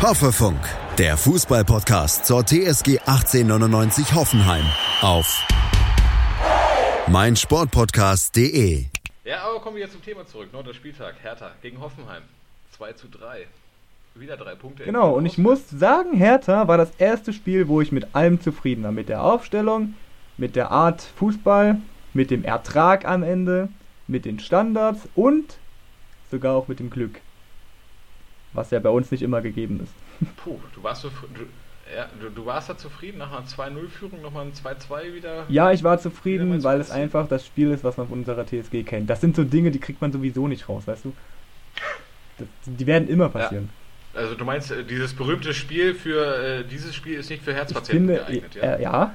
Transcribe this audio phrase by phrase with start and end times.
[0.00, 0.60] Hoffefunk,
[0.96, 4.64] der Fußballpodcast zur TSG 1899 Hoffenheim
[5.02, 5.44] auf
[7.08, 8.84] meinsportpodcast.de.
[9.24, 10.50] Ja, aber kommen wir jetzt zum Thema zurück.
[10.52, 12.22] Neunter Spieltag, Hertha gegen Hoffenheim.
[12.76, 13.48] 2 zu 3.
[14.14, 14.84] Wieder drei Punkte.
[14.84, 18.84] Genau, und ich muss sagen, Hertha war das erste Spiel, wo ich mit allem zufrieden
[18.84, 18.92] war.
[18.92, 19.94] Mit der Aufstellung,
[20.36, 21.76] mit der Art Fußball,
[22.14, 23.68] mit dem Ertrag am Ende,
[24.06, 25.56] mit den Standards und
[26.30, 27.20] sogar auch mit dem Glück.
[28.52, 29.92] Was ja bei uns nicht immer gegeben ist.
[30.36, 31.42] Puh, du warst, so, du,
[31.94, 35.44] ja, du, du warst da zufrieden nach einer 2-0-Führung, nochmal ein 2-2 wieder?
[35.48, 38.84] Ja, ich war zufrieden, weil es einfach das Spiel ist, was man von unserer TSG
[38.84, 39.10] kennt.
[39.10, 41.12] Das sind so Dinge, die kriegt man sowieso nicht raus, weißt du?
[42.38, 43.68] Das, die werden immer passieren.
[44.14, 44.20] Ja.
[44.20, 48.16] Also du meinst, äh, dieses berühmte Spiel für äh, dieses Spiel ist nicht für Herzpatienten
[48.16, 48.62] finde, geeignet, ja?
[48.62, 49.12] Äh, ja.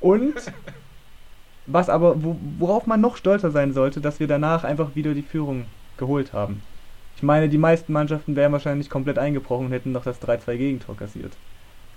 [0.00, 0.34] Und
[1.66, 2.16] was aber,
[2.58, 5.66] worauf man noch stolzer sein sollte, dass wir danach einfach wieder die Führung
[5.98, 6.62] geholt haben.
[7.20, 10.96] Ich meine, die meisten Mannschaften wären wahrscheinlich komplett eingebrochen und hätten noch das 3-2 Gegentor
[10.96, 11.36] kassiert.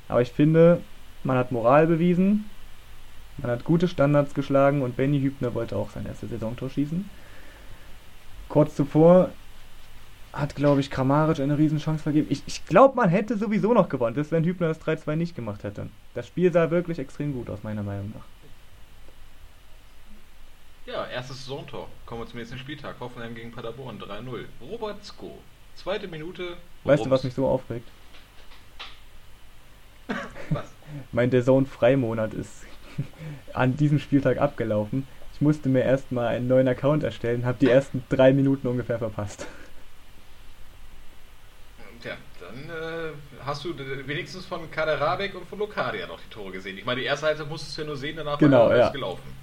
[0.10, 0.82] Aber ich finde,
[1.24, 2.44] man hat Moral bewiesen,
[3.38, 7.10] man hat gute Standards geschlagen und Benny Hübner wollte auch sein erstes Saisontor schießen.
[8.50, 9.30] Kurz zuvor
[10.34, 12.28] hat, glaube ich, Kramaric eine Riesenchance vergeben.
[12.30, 15.64] Ich, ich glaube, man hätte sowieso noch gewonnen, das wenn Hübner das 3-2 nicht gemacht
[15.64, 15.88] hätte.
[16.16, 18.43] Das Spiel sah wirklich extrem gut aus, meiner Meinung nach.
[20.86, 21.88] Ja, erstes Saisontor.
[22.06, 22.96] Kommen wir zum nächsten Spieltag.
[23.00, 24.46] Hoffenheim gegen Paderborn 3-0.
[24.62, 25.38] Robert Sko.
[25.76, 26.58] Zweite Minute.
[26.84, 27.88] Weißt du, was mich so aufregt?
[30.50, 30.66] was?
[31.14, 32.66] mein der Zone Freimonat ist
[33.54, 35.08] an diesem Spieltag abgelaufen.
[35.34, 39.48] Ich musste mir erstmal einen neuen Account erstellen, habe die ersten drei Minuten ungefähr verpasst.
[42.02, 43.14] Tja, dann äh,
[43.46, 43.74] hast du
[44.06, 46.78] wenigstens von Kader Rabeck und von Lokadia noch die Tore gesehen.
[46.78, 48.90] Ich meine, die erste Halbzeit musstest du ja nur sehen, danach genau, war alles ja.
[48.90, 49.43] gelaufen.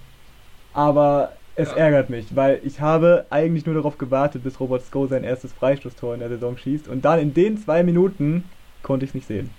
[0.72, 1.76] Aber es ja.
[1.76, 6.14] ärgert mich, weil ich habe eigentlich nur darauf gewartet, bis Robert Sko sein erstes Freistoßtor
[6.14, 6.88] in der Saison schießt.
[6.88, 8.44] Und dann in den zwei Minuten
[8.82, 9.50] konnte ich es nicht sehen.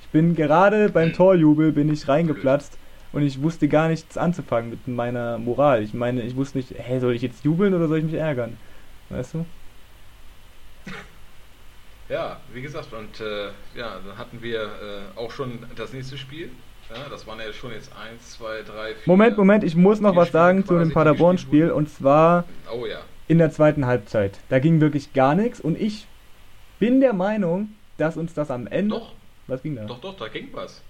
[0.00, 2.78] Ich bin gerade beim Torjubel bin ich reingeplatzt
[3.12, 5.82] und ich wusste gar nichts anzufangen mit meiner Moral.
[5.82, 8.56] Ich meine, ich wusste nicht, hey, soll ich jetzt jubeln oder soll ich mich ärgern?
[9.10, 9.46] Weißt du?
[12.08, 16.50] Ja, wie gesagt, und äh, ja, dann hatten wir äh, auch schon das nächste Spiel.
[16.90, 18.94] Ja, das waren ja schon jetzt 1, 2, 3, 4.
[19.06, 23.00] Moment, Moment, ich muss noch was sagen zu dem Paderborn-Spiel und zwar oh, ja.
[23.26, 24.38] in der zweiten Halbzeit.
[24.48, 26.06] Da ging wirklich gar nichts und ich
[26.78, 28.96] bin der Meinung, dass uns das am Ende.
[28.96, 29.12] Doch.
[29.48, 29.84] Was ging da?
[29.84, 30.82] Doch, doch, da ging was.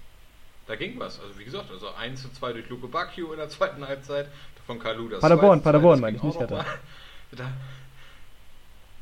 [0.67, 1.19] Da ging was.
[1.19, 4.27] Also wie gesagt, also 1 zu 2 durch Luke Bacchio in der zweiten Halbzeit
[4.65, 5.09] von Kalu.
[5.09, 6.63] Das Paderborn, Paderborn meine ich nicht, hatte.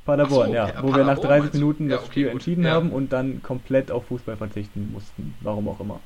[0.05, 0.67] Paderborn, so, ja.
[0.67, 2.31] Wo Paderborn wir nach 30 Minuten das ja, okay, Spiel gut.
[2.33, 2.71] entschieden ja.
[2.71, 5.35] haben und dann komplett auf Fußball verzichten mussten.
[5.41, 5.99] Warum auch immer.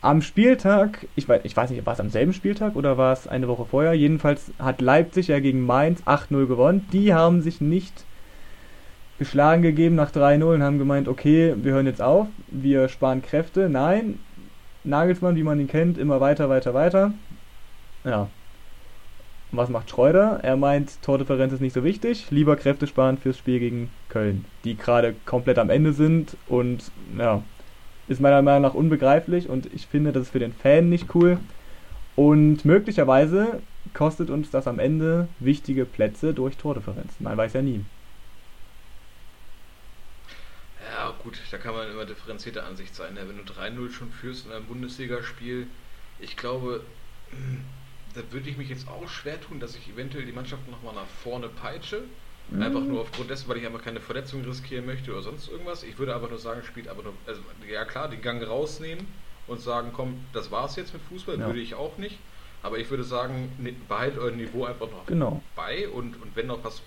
[0.00, 3.26] Am Spieltag, ich weiß, ich weiß nicht, war es am selben Spieltag oder war es
[3.26, 3.94] eine Woche vorher?
[3.94, 6.86] Jedenfalls hat Leipzig ja gegen Mainz 8-0 gewonnen.
[6.92, 8.04] Die haben sich nicht
[9.18, 13.68] geschlagen gegeben nach 3-0 und haben gemeint, okay, wir hören jetzt auf, wir sparen Kräfte.
[13.68, 14.20] Nein,
[14.84, 17.12] Nagelsmann, wie man ihn kennt, immer weiter, weiter, weiter.
[18.04, 18.28] Ja.
[19.50, 20.40] Was macht Schreuder?
[20.42, 24.76] Er meint, Tordifferenz ist nicht so wichtig, lieber Kräfte sparen fürs Spiel gegen Köln, die
[24.76, 27.42] gerade komplett am Ende sind und ja,
[28.08, 31.38] ist meiner Meinung nach unbegreiflich und ich finde, das ist für den Fan nicht cool.
[32.16, 33.62] Und möglicherweise
[33.94, 37.12] kostet uns das am Ende wichtige Plätze durch Tordifferenz.
[37.20, 37.84] Man weiß ja nie.
[40.90, 43.14] Ja, gut, da kann man immer differenzierter Ansicht sein.
[43.14, 43.20] Ne?
[43.28, 45.66] Wenn du 3-0 schon führst in einem Bundesligaspiel,
[46.18, 46.80] ich glaube,
[48.14, 51.06] da würde ich mich jetzt auch schwer tun, dass ich eventuell die Mannschaft nochmal nach
[51.22, 52.02] vorne peitsche.
[52.50, 52.62] Mhm.
[52.62, 55.82] Einfach nur aufgrund dessen, weil ich einfach keine Verletzung riskieren möchte oder sonst irgendwas.
[55.82, 59.06] Ich würde aber nur sagen, spielt aber nur, also ja klar, den Gang rausnehmen
[59.46, 61.46] und sagen, komm, das war's jetzt mit Fußball, ja.
[61.46, 62.18] würde ich auch nicht.
[62.62, 65.42] Aber ich würde sagen, ne, behaltet euer Niveau einfach noch genau.
[65.54, 66.82] bei und, und wenn noch was,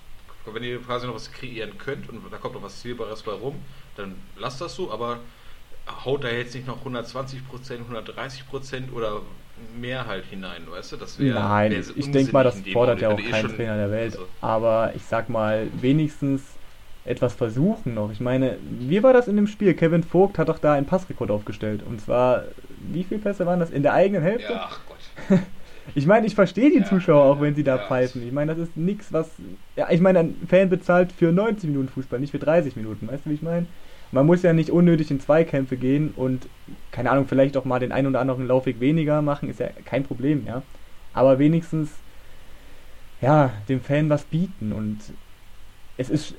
[0.46, 3.64] wenn ihr quasi noch was kreieren könnt und da kommt noch was Zielbares bei rum,
[3.96, 5.20] dann lasst das so, aber
[6.06, 9.22] haut da jetzt nicht noch 120 Prozent, 130 Prozent oder
[9.80, 10.98] mehr halt hinein, weißt du?
[10.98, 14.14] Das wär, Nein, wär ich denke mal, das fordert ja auch kein Trainer der Welt.
[14.14, 14.28] Also.
[14.42, 16.58] Aber ich sag mal, wenigstens
[17.04, 18.12] etwas versuchen noch.
[18.12, 19.74] Ich meine, wie war das in dem Spiel?
[19.74, 21.84] Kevin Vogt hat doch da einen Passrekord aufgestellt.
[21.84, 22.44] Und zwar,
[22.92, 23.72] wie viele Pässe waren das?
[23.72, 24.54] In der eigenen Hälfte?
[24.54, 25.40] Ja, ach Gott.
[25.96, 28.26] ich meine, ich verstehe die ja, Zuschauer auch, wenn sie da ja, pfeifen.
[28.26, 29.32] Ich meine, das ist nichts, was.
[29.76, 33.08] Ja, ich meine, ein Fan bezahlt für 90 Minuten Fußball, nicht für 30 Minuten.
[33.08, 33.66] Weißt du, wie ich meine?
[34.12, 36.48] Man muss ja nicht unnötig in Zweikämpfe gehen und,
[36.92, 40.04] keine Ahnung, vielleicht auch mal den einen oder anderen Laufweg weniger machen, ist ja kein
[40.04, 40.62] Problem, ja.
[41.14, 41.90] Aber wenigstens,
[43.22, 45.00] ja, dem Fan was bieten und
[45.98, 46.36] es ist.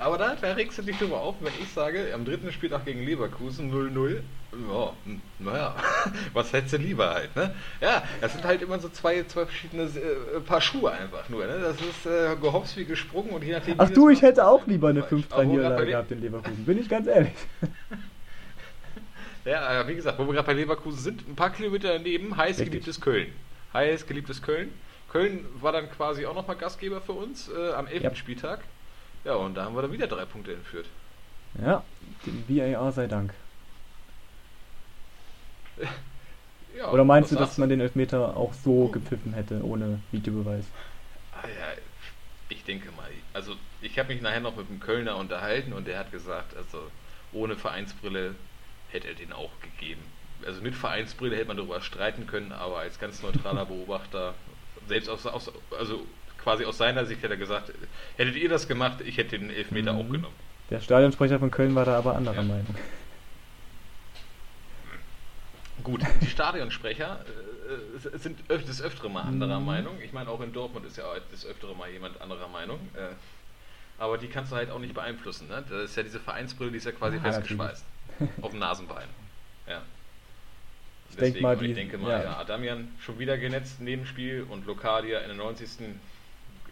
[0.00, 3.04] Aber da, da regst du dich drüber auf, wenn ich sage, am dritten Spieltag gegen
[3.04, 4.20] Leverkusen 0-0.
[4.68, 4.92] Ja,
[5.38, 5.76] naja,
[6.32, 7.54] was hättest du lieber halt, ne?
[7.82, 11.58] Ja, das sind halt immer so zwei, zwei verschiedene äh, Paar Schuhe einfach nur, ne?
[11.60, 13.74] Das ist äh, gehops wie gesprungen und je nachdem.
[13.76, 17.06] Ach du, ich hätte auch lieber eine 5-3 Niederlage gehabt in Leverkusen, bin ich ganz
[17.06, 17.34] ehrlich.
[19.44, 22.70] ja, wie gesagt, wo wir gerade bei Leverkusen sind, ein paar Kilometer daneben, heiß Richtig.
[22.70, 23.28] geliebtes Köln.
[23.74, 24.72] Heiß geliebtes Köln.
[25.12, 28.02] Köln war dann quasi auch nochmal Gastgeber für uns äh, am 11.
[28.02, 28.14] Ja.
[28.14, 28.60] Spieltag.
[29.24, 30.86] Ja, und da haben wir dann wieder drei Punkte entführt.
[31.60, 31.84] Ja,
[32.26, 33.34] dem VAR sei Dank.
[36.76, 40.72] ja, Oder meinst du, dass man den Elfmeter auch so gepfiffen hätte, ohne Videobeweis?
[41.32, 41.72] Ah, ja,
[42.48, 43.10] ich denke mal.
[43.32, 46.90] Also, ich habe mich nachher noch mit dem Kölner unterhalten und der hat gesagt, also
[47.32, 48.36] ohne Vereinsbrille
[48.86, 50.02] hätte er den auch gegeben.
[50.44, 54.34] Also mit Vereinsbrille hätte man darüber streiten können, aber als ganz neutraler Beobachter,
[54.86, 56.06] selbst aus, aus also
[56.42, 57.72] quasi aus seiner Sicht hätte er gesagt,
[58.16, 59.98] hättet ihr das gemacht, ich hätte den Elfmeter mhm.
[59.98, 60.34] auch genommen.
[60.70, 62.42] Der Stadionsprecher von Köln war da aber anderer ja.
[62.42, 62.74] Meinung.
[65.82, 67.24] Gut, die Stadionsprecher
[68.14, 69.66] äh, sind öf des Öfteren mal anderer mhm.
[69.66, 70.00] Meinung.
[70.04, 72.78] Ich meine, auch in Dortmund ist ja des Öfteren mal jemand anderer Meinung.
[72.94, 73.14] Äh,
[73.98, 75.48] aber die kannst du halt auch nicht beeinflussen.
[75.48, 75.62] Ne?
[75.68, 77.84] Das ist ja diese Vereinsbrille, die ist ja quasi ja, festgeschweißt.
[78.42, 79.08] auf dem Nasenbein.
[79.66, 79.82] Ja.
[81.10, 82.22] Ich, Deswegen, denk mal, die, ich denke mal, ja.
[82.22, 82.36] ja.
[82.38, 85.68] Adamian schon wieder genetzt neben Spiel und Lokadia in der 90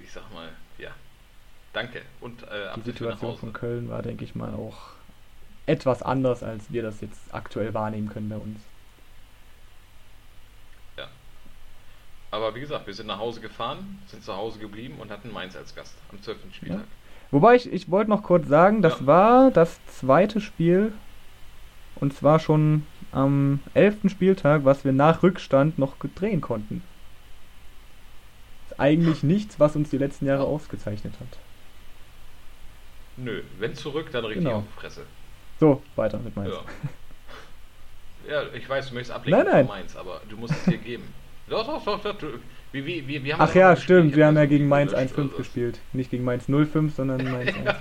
[0.03, 0.49] ich sag mal,
[0.79, 0.91] ja,
[1.73, 2.03] danke.
[2.21, 4.93] Und äh, die Situation von Köln war, denke ich mal, auch
[5.67, 8.59] etwas anders, als wir das jetzt aktuell wahrnehmen können bei uns.
[10.97, 11.09] Ja.
[12.31, 15.57] Aber wie gesagt, wir sind nach Hause gefahren, sind zu Hause geblieben und hatten Mainz
[15.57, 16.39] als Gast am 12.
[16.53, 16.79] Spieltag.
[16.79, 16.85] Ja.
[17.31, 19.07] Wobei ich, ich wollte noch kurz sagen, das ja.
[19.07, 20.93] war das zweite Spiel
[21.97, 24.11] und zwar schon am 11.
[24.11, 26.83] Spieltag, was wir nach Rückstand noch drehen konnten
[28.79, 31.39] eigentlich nichts, was uns die letzten Jahre ausgezeichnet hat.
[33.17, 34.59] Nö, wenn zurück, dann richtig genau.
[34.59, 35.03] auf die Fresse.
[35.59, 36.55] So, weiter mit Mainz.
[38.29, 38.43] Ja.
[38.43, 39.67] ja, ich weiß, du möchtest ablenken nein, nein.
[39.67, 41.05] von Mainz, aber du musst es dir geben.
[41.49, 42.19] Doch, doch, doch, doch.
[42.19, 42.39] Du,
[42.73, 45.81] wie, wie, wie, Ach ja, stimmt, wir haben ja gegen Mainz 1-5 gespielt.
[45.95, 47.75] Nicht gegen Mainz 0-5, sondern Mainz 1-5.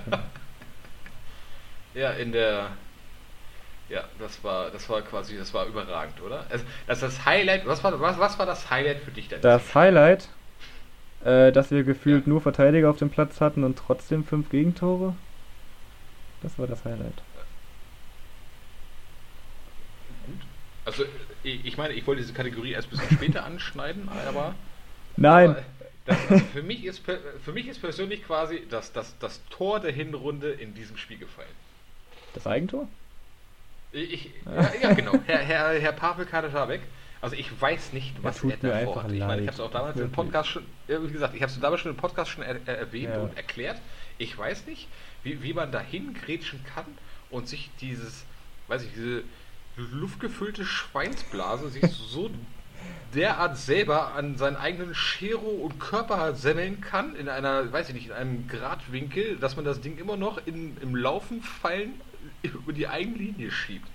[1.93, 2.69] ja, in der.
[3.89, 6.45] Ja, das war, das war quasi, das war überragend, oder?
[6.49, 7.67] Also, das ist das Highlight.
[7.67, 9.41] Was war, was, was war das Highlight für dich denn?
[9.41, 10.29] Das Highlight
[11.27, 12.29] äh, dass wir gefühlt ja.
[12.29, 15.13] nur Verteidiger auf dem Platz hatten und trotzdem fünf Gegentore.
[16.41, 17.21] Das war das Highlight.
[20.25, 20.39] Gut.
[20.85, 21.03] Also,
[21.43, 24.55] ich meine, ich wollte diese Kategorie erst ein bisschen später anschneiden, aber.
[25.17, 25.49] Nein!
[25.49, 25.63] Aber
[26.05, 27.01] das, also für, mich ist,
[27.43, 31.49] für mich ist persönlich quasi das, das, das Tor der Hinrunde in diesem Spiel gefallen.
[32.35, 32.87] Das Eigentor?
[33.91, 35.19] Ich, ja, ja, genau.
[35.25, 36.81] Herr, Herr, Herr Pavel Kadetabek
[37.21, 39.11] also ich weiß nicht, was er da vorhat.
[39.11, 41.59] Ich meine, ich habe es auch damals im Podcast schon, wie gesagt, ich habe es
[41.59, 43.21] damals schon im Podcast schon er, er, erwähnt ja.
[43.21, 43.79] und erklärt.
[44.17, 44.87] Ich weiß nicht,
[45.23, 46.85] wie, wie man dahin grätschen kann
[47.29, 48.25] und sich dieses,
[48.67, 49.23] weiß ich, diese
[49.77, 52.29] luftgefüllte Schweinsblase sich so
[53.13, 58.07] derart selber an seinen eigenen Chero und Körper semmeln kann, in einer, weiß ich nicht,
[58.07, 61.99] in einem Gradwinkel, dass man das Ding immer noch in, im Laufen fallen
[62.43, 63.87] über die eigene Linie schiebt.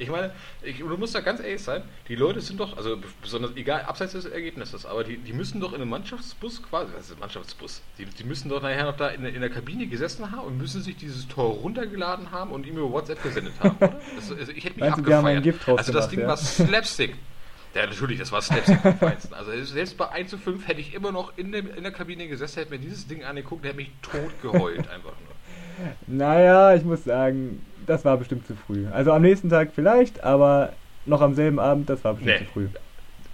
[0.00, 0.32] Ich meine,
[0.62, 4.12] ich, du musst da ganz ehrlich sein, die Leute sind doch, also besonders egal, abseits
[4.12, 7.82] des Ergebnisses, aber die, die müssen doch in einem Mannschaftsbus quasi, was ist Mannschaftsbus?
[7.98, 10.82] Die, die müssen doch nachher noch da in, in der Kabine gesessen haben und müssen
[10.82, 14.00] sich dieses Tor runtergeladen haben und ihm über WhatsApp gesendet haben, oder?
[14.16, 15.42] Also, also ich hätte mich Meinst abgefeiert.
[15.42, 16.28] Gift also das Ding ja.
[16.28, 17.16] war Slapstick.
[17.74, 19.34] Ja, natürlich, das war Slapstick am feinsten.
[19.34, 22.26] Also selbst bei 1 zu 5 hätte ich immer noch in, dem, in der Kabine
[22.26, 25.90] gesessen, hätte mir dieses Ding angeguckt, hätte mich tot geheult einfach nur.
[26.06, 28.86] Naja, ich muss sagen, das war bestimmt zu früh.
[28.92, 30.72] Also am nächsten Tag vielleicht, aber
[31.06, 32.46] noch am selben Abend, das war bestimmt nee.
[32.46, 32.68] zu früh.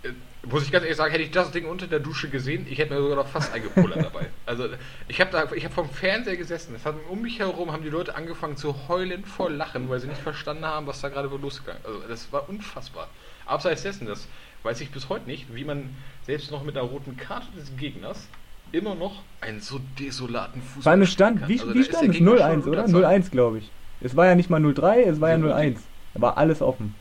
[0.02, 0.12] Äh,
[0.48, 2.94] muss ich ganz ehrlich sagen, hätte ich das Ding unter der Dusche gesehen, ich hätte
[2.94, 4.26] mir sogar noch fast eingepullert dabei.
[4.46, 4.68] Also
[5.08, 6.72] ich habe da, ich habe vom Fernseher gesessen.
[6.76, 10.06] Es hat um mich herum haben die Leute angefangen zu heulen vor Lachen, weil sie
[10.06, 11.82] nicht verstanden haben, was da gerade wohl losgegangen.
[11.84, 13.08] Also das war unfassbar.
[13.44, 14.28] Abseits dessen, das
[14.62, 15.90] weiß ich bis heute nicht, wie man
[16.26, 18.28] selbst noch mit einer roten Karte des Gegners
[18.72, 21.00] immer noch einen so desolaten Fußball.
[21.00, 22.20] Weil stand, wie, also, wie stand es?
[22.20, 22.84] 0-1, oder?
[22.84, 23.70] 0-1, glaube ich.
[24.00, 25.80] Es war ja nicht mal 03, es war ja, ja 01.
[26.14, 26.94] Da war alles offen.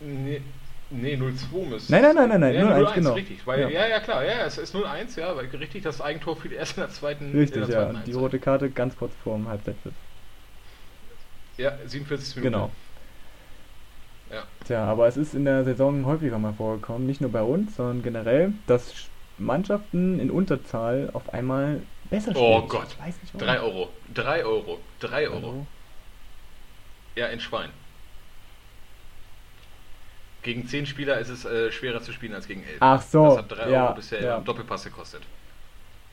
[0.00, 0.42] Nee,
[0.90, 3.12] nee 02 müsste Nein, nein, nein, nein, nein ja, 01, 01, genau.
[3.14, 3.68] Richtig, weil, ja.
[3.68, 6.82] ja, ja, klar, ja, es ist 01, ja, weil richtig, das Eigentor fiel erst in
[6.82, 9.92] der zweiten Richtig, der zweiten ja, die rote Karte ganz kurz vor dem Halbzeitpfiff.
[11.56, 12.52] Ja, 47 Minuten.
[12.52, 12.70] Genau.
[14.30, 14.44] Ja.
[14.64, 18.02] Tja, aber es ist in der Saison häufiger mal vorgekommen, nicht nur bei uns, sondern
[18.02, 18.92] generell, dass
[19.38, 22.44] Mannschaften in Unterzahl auf einmal besser spielen.
[22.44, 22.96] Oh Gott,
[23.38, 25.66] 3 Euro, 3 Euro, 3 Euro.
[27.18, 27.28] Euro.
[27.28, 27.70] Ja, in Schwein.
[30.42, 32.76] Gegen 10 Spieler ist es äh, schwerer zu spielen als gegen 11.
[32.80, 33.24] Ach so.
[33.24, 34.36] Das hat 3 ja, Euro bisher ja.
[34.38, 35.22] im Doppelpass gekostet.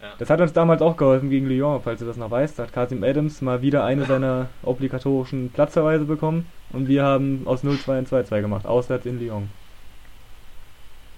[0.01, 0.13] Ja.
[0.17, 2.59] Das hat uns damals auch geholfen gegen Lyon, falls du das noch weißt.
[2.59, 7.63] Da hat Kasim Adams mal wieder eine seiner obligatorischen Platzverweise bekommen und wir haben aus
[7.63, 9.49] 0-2 ein 2-2 gemacht, auswärts in Lyon.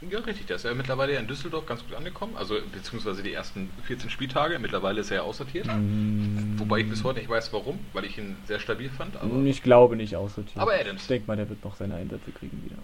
[0.01, 0.46] Ja, richtig.
[0.46, 2.36] Der ist ja mittlerweile in Düsseldorf ganz gut angekommen.
[2.38, 4.60] Also, beziehungsweise die ersten 14 Spieltage.
[4.60, 5.66] Mittlerweile ist er ja aussortiert.
[5.66, 6.60] Mm.
[6.60, 9.16] Wobei ich bis heute nicht weiß, warum, weil ich ihn sehr stabil fand.
[9.46, 10.58] ich glaube nicht aussortiert.
[10.58, 11.01] Aber Adams.
[11.01, 12.77] Ich denke mal, der wird noch seine Einsätze kriegen wieder.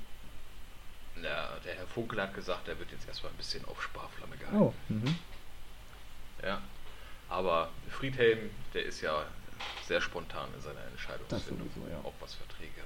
[1.24, 4.60] Ja, der Herr Funkel hat gesagt, er wird jetzt erstmal ein bisschen auf Sparflamme gehalten.
[4.60, 5.16] Oh, mhm.
[6.44, 6.62] Ja.
[7.30, 9.24] Aber Friedhelm, der ist ja
[9.86, 11.68] sehr spontan in seiner Entscheidungsfindung.
[11.68, 12.00] Das sowieso, ja.
[12.04, 12.82] Auch was Verträge.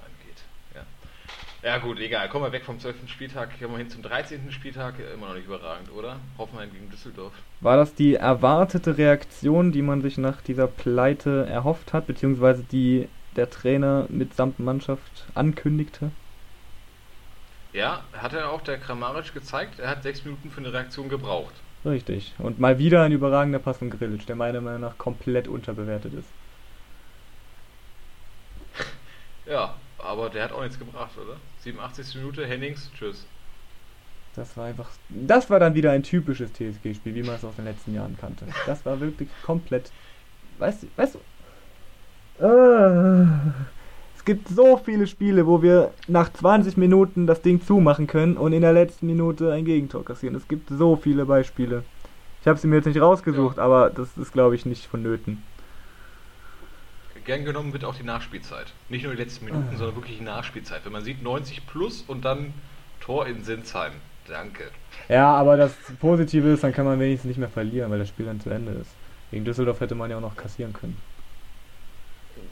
[1.67, 2.29] Ja gut, egal.
[2.29, 3.09] Kommen wir weg vom 12.
[3.09, 4.53] Spieltag, kommen wir hin zum 13.
[4.53, 4.93] Spieltag.
[5.13, 6.15] Immer noch nicht überragend, oder?
[6.37, 7.33] Hoffenheim gegen Düsseldorf.
[7.59, 13.09] War das die erwartete Reaktion, die man sich nach dieser Pleite erhofft hat, beziehungsweise die
[13.35, 16.11] der Trainer mitsamt Mannschaft ankündigte?
[17.73, 19.77] Ja, hat er auch der Kramaric gezeigt.
[19.79, 21.53] Er hat sechs Minuten für eine Reaktion gebraucht.
[21.83, 22.33] Richtig.
[22.37, 26.29] Und mal wieder ein überragender Pass von Grilic, der meiner Meinung nach komplett unterbewertet ist.
[29.45, 31.37] Ja, aber der hat auch nichts gebracht, oder?
[31.61, 32.15] 87.
[32.15, 33.25] Minute, Hennings, tschüss.
[34.35, 34.89] Das war einfach.
[35.09, 38.45] Das war dann wieder ein typisches TSG-Spiel, wie man es aus den letzten Jahren kannte.
[38.67, 39.91] Das war wirklich komplett.
[40.59, 41.19] Weißt du, weißt du.
[42.39, 43.25] Uh,
[44.15, 48.53] es gibt so viele Spiele, wo wir nach 20 Minuten das Ding zumachen können und
[48.53, 50.35] in der letzten Minute ein Gegentor kassieren.
[50.35, 51.83] Es gibt so viele Beispiele.
[52.41, 53.63] Ich habe sie mir jetzt nicht rausgesucht, ja.
[53.63, 55.41] aber das ist, glaube ich, nicht vonnöten
[57.27, 58.73] gern genommen wird auch die Nachspielzeit.
[58.89, 59.77] Nicht nur die letzten Minuten, mhm.
[59.77, 60.83] sondern wirklich die Nachspielzeit.
[60.85, 62.53] Wenn man sieht 90 plus und dann
[62.99, 63.91] Tor in Sinsheim.
[64.27, 64.71] Danke.
[65.07, 68.25] Ja, aber das Positive ist, dann kann man wenigstens nicht mehr verlieren, weil das Spiel
[68.25, 68.89] dann zu Ende ist.
[69.31, 70.97] Gegen Düsseldorf hätte man ja auch noch kassieren können.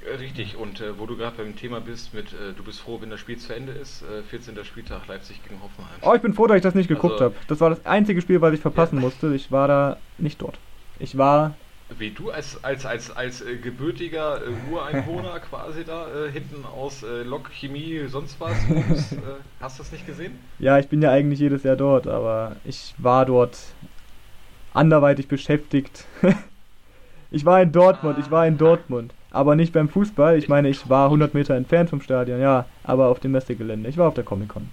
[0.06, 3.02] Äh, richtig, und äh, wo du gerade beim Thema bist, mit äh, du bist froh,
[3.02, 4.64] wenn das Spiel zu Ende ist, äh, 14.
[4.64, 5.96] Spieltag Leipzig gegen Hoffenheim.
[6.02, 7.36] Oh, ich bin froh, dass ich das nicht geguckt also, habe.
[7.48, 9.02] Das war das einzige Spiel, was ich verpassen ja.
[9.02, 9.34] musste.
[9.36, 10.60] Ich war da nicht dort.
[11.00, 11.56] Ich war
[11.98, 17.04] wie du als, als, als, als äh, gebürtiger äh, Ureinwohner quasi da äh, hinten aus
[17.04, 18.58] äh, Lok, Chemie, sonst was.
[18.90, 19.18] Bist, äh,
[19.60, 20.40] hast du das nicht gesehen?
[20.60, 23.58] Ja, ich bin ja eigentlich jedes Jahr dort, aber ich war dort
[24.74, 26.06] anderweitig beschäftigt.
[27.32, 28.22] ich war in Dortmund, ah.
[28.22, 29.14] ich war in Dortmund.
[29.32, 30.38] Aber nicht beim Fußball.
[30.38, 32.66] Ich meine, ich war 100 Meter entfernt vom Stadion, ja.
[32.84, 33.90] Aber auf dem Messegelände.
[33.90, 34.70] Ich war auf der Comic-Con.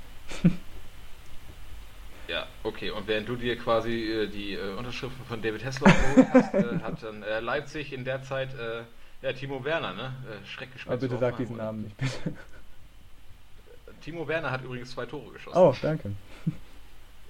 [2.33, 2.91] Ja, okay.
[2.91, 6.79] Und während du dir quasi äh, die äh, Unterschriften von David Hessler geholt hast, äh,
[6.83, 8.85] hat dann äh, Leipzig in der Zeit äh,
[9.21, 10.15] ja, Timo Werner, ne?
[10.27, 12.33] Äh, Schrecklich Aber bitte sag diesen Namen nicht, bitte.
[14.01, 15.59] Timo Werner hat übrigens zwei Tore geschossen.
[15.59, 16.12] Oh, danke.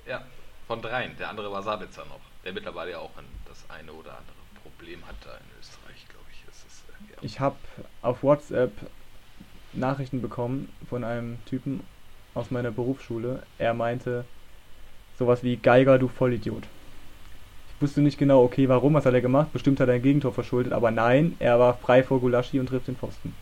[0.05, 0.21] Ja,
[0.67, 1.17] von dreien.
[1.17, 5.07] Der andere war Sabitzer noch, der mittlerweile ja auch ein, das eine oder andere Problem
[5.07, 6.49] hat da in Österreich, glaube ich.
[6.49, 7.23] Ist, ja.
[7.23, 7.55] Ich habe
[8.03, 8.73] auf WhatsApp
[9.73, 11.85] Nachrichten bekommen von einem Typen
[12.35, 13.45] aus meiner Berufsschule.
[13.59, 14.25] Er meinte,
[15.23, 16.65] Sowas wie Geiger, du Vollidiot.
[16.65, 19.53] Ich wusste nicht genau, okay, warum, was hat er gemacht?
[19.53, 22.89] Bestimmt hat er ein Gegentor verschuldet, aber nein, er war frei vor Gulaschi und trifft
[22.89, 23.33] den Pfosten.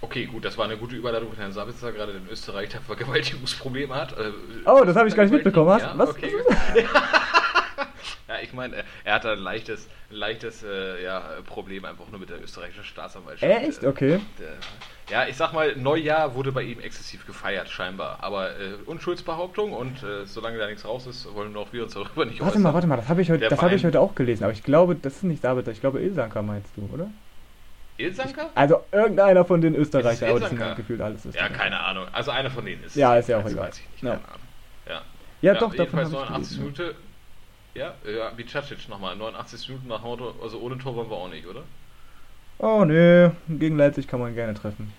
[0.00, 3.94] Okay, gut, das war eine gute Überleitung von Herrn Sabitzer, gerade in Österreich der Vergewaltigungsprobleme
[3.94, 4.18] hat.
[4.18, 4.32] Äh,
[4.64, 5.68] oh, das habe ich gar nicht mitbekommen.
[5.68, 5.82] Hast?
[5.82, 6.08] Ja, was?
[6.08, 6.32] Okay.
[8.28, 12.42] ja, ich meine, er hat ein leichtes, leichtes äh, ja, Problem einfach nur mit der
[12.42, 13.62] österreichischen Staatsanwaltschaft.
[13.62, 13.84] Echt?
[13.84, 14.20] Okay.
[14.38, 14.56] Der,
[15.10, 18.18] ja, ich sag mal, Neujahr wurde bei ihm exzessiv gefeiert, scheinbar.
[18.22, 22.24] Aber äh, Unschuldsbehauptung und äh, solange da nichts raus ist, wollen auch wir uns darüber
[22.24, 22.62] nicht Warte äußern.
[22.62, 24.44] mal, warte mal, das habe ich, heute, hab ich heute auch gelesen.
[24.44, 27.08] Aber ich glaube, das ist nicht Sabitzer, ich glaube Ilsanka meinst du, oder?
[27.98, 28.48] Ilsanka?
[28.54, 31.52] Also irgendeiner von den Österreichern, aber das sind gefühlt alles Österreicher.
[31.52, 32.06] Ja, keine Ahnung.
[32.12, 33.68] Also einer von denen ist Ja, ist ja auch egal.
[33.68, 34.20] Weiß ich nicht, ja.
[34.86, 34.92] Ja.
[34.92, 35.02] ja.
[35.42, 36.94] ja, doch, davon 89 Minuten.
[37.74, 39.16] Ja, ja, wie Cacic nochmal.
[39.16, 41.62] 89 Minuten nach Motto, also ohne Tor wollen wir auch nicht, oder?
[42.58, 43.30] Oh, nö.
[43.48, 44.92] Gegen Leipzig kann man gerne treffen.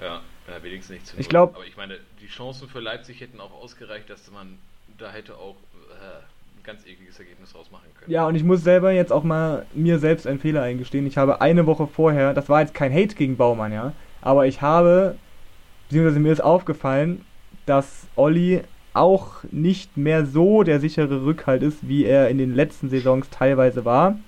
[0.00, 1.54] Ja, ja wenigstens nicht zu Ich glaube.
[1.54, 4.58] Aber ich meine, die Chancen für Leipzig hätten auch ausgereicht, dass man
[4.98, 5.56] da hätte auch
[5.90, 6.18] äh,
[6.58, 8.10] ein ganz ekliges Ergebnis rausmachen können.
[8.10, 11.06] Ja, und ich muss selber jetzt auch mal mir selbst einen Fehler eingestehen.
[11.06, 14.60] Ich habe eine Woche vorher, das war jetzt kein Hate gegen Baumann, ja, aber ich
[14.60, 15.16] habe,
[15.88, 17.24] beziehungsweise mir ist aufgefallen,
[17.66, 18.62] dass Olli
[18.94, 23.84] auch nicht mehr so der sichere Rückhalt ist, wie er in den letzten Saisons teilweise
[23.84, 24.18] war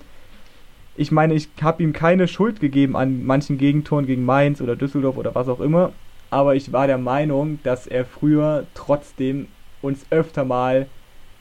[0.95, 5.17] ich meine, ich habe ihm keine Schuld gegeben an manchen Gegentoren gegen Mainz oder Düsseldorf
[5.17, 5.91] oder was auch immer,
[6.29, 9.47] aber ich war der Meinung, dass er früher trotzdem
[9.81, 10.87] uns öfter mal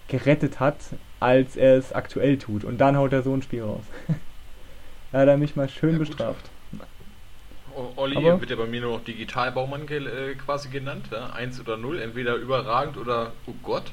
[0.09, 0.79] gerettet hat,
[1.21, 2.65] als er es aktuell tut.
[2.65, 3.85] Und dann haut er so ein Spiel raus.
[5.13, 6.51] da hat er mich mal schön ja, bestraft.
[7.97, 11.31] Olli aber wird ja bei mir nur noch Digitalbaumann äh, quasi genannt, ja?
[11.31, 13.91] 1 oder 0, entweder überragend oder oh Gott.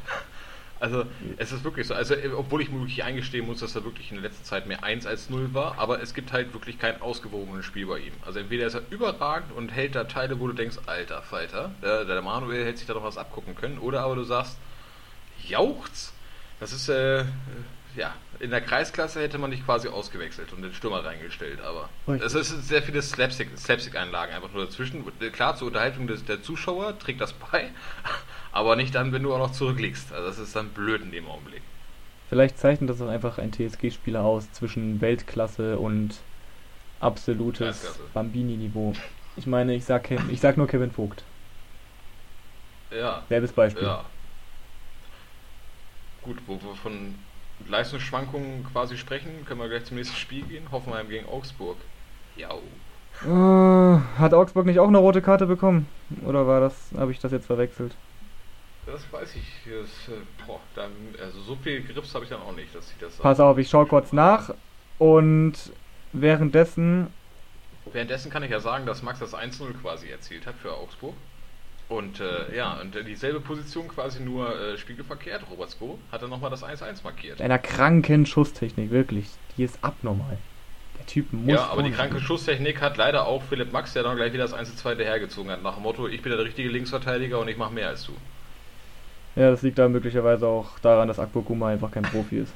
[0.82, 1.06] Also
[1.38, 4.10] es ist wirklich so, also äh, obwohl ich mir wirklich eingestehen muss, dass er wirklich
[4.10, 7.00] in der letzten Zeit mehr 1 als 0 war, aber es gibt halt wirklich kein
[7.04, 8.14] ausgewogenes Spiel bei ihm.
[8.26, 12.06] Also entweder ist er überragend und hält da Teile, wo du denkst, alter Falter, der,
[12.06, 14.58] der Manuel hätte sich da noch was abgucken können, oder aber du sagst,
[15.48, 16.14] jauchz,
[16.60, 17.26] Das ist, äh,
[17.96, 21.90] ja, in der Kreisklasse hätte man dich quasi ausgewechselt und den Stürmer reingestellt, aber
[22.24, 25.04] es ist sehr viele Slapstick-Einlagen einfach nur dazwischen.
[25.32, 27.70] Klar, zur Unterhaltung des, der Zuschauer trägt das bei,
[28.52, 30.12] aber nicht dann, wenn du auch noch zurückliegst.
[30.14, 31.62] Also das ist dann blöd in dem Augenblick.
[32.30, 36.16] Vielleicht zeichnet das auch einfach ein TSG-Spieler aus zwischen Weltklasse und
[37.00, 38.94] absolutes Bambini-Niveau.
[39.36, 41.24] Ich meine, ich sag, ich sag nur Kevin Vogt.
[42.92, 43.24] Ja.
[43.30, 43.84] Selbes Beispiel.
[43.84, 44.06] Ja.
[46.22, 47.16] Gut, wo wir von
[47.68, 50.72] Leistungsschwankungen quasi sprechen, können wir gleich zum nächsten Spiel gehen.
[50.72, 51.78] Hoffenheim gegen Augsburg.
[52.36, 52.50] Ja.
[53.26, 55.88] Uh, hat Augsburg nicht auch eine rote Karte bekommen?
[56.26, 57.96] Oder war das, habe ich das jetzt verwechselt?
[58.92, 59.44] Das weiß ich.
[59.66, 60.92] Das, äh, boah, dann,
[61.24, 63.16] also so viel Grips habe ich dann auch nicht, dass ich das.
[63.16, 64.54] Pass auf, ich schaue kurz nach
[64.98, 65.54] und
[66.12, 67.08] währenddessen.
[67.92, 71.16] Währenddessen kann ich ja sagen, dass Max das 1-0 quasi erzielt hat für Augsburg.
[71.90, 75.44] Und äh, ja, und dieselbe Position quasi nur äh, spiegelverkehrt.
[75.52, 77.40] Robert Sko hat dann nochmal das 1-1 markiert.
[77.40, 79.28] Mit einer kranken Schusstechnik, wirklich.
[79.58, 80.38] Die ist abnormal.
[81.00, 81.52] Der Typ muss.
[81.52, 84.54] Ja, aber die kranke Schusstechnik hat leider auch Philipp Max, der dann gleich wieder das
[84.54, 85.64] 1-2 hergezogen hat.
[85.64, 88.14] Nach dem Motto: Ich bin der richtige Linksverteidiger und ich mache mehr als du.
[89.36, 92.54] Ja, das liegt da möglicherweise auch daran, dass Akpo Kuma einfach kein Profi ist.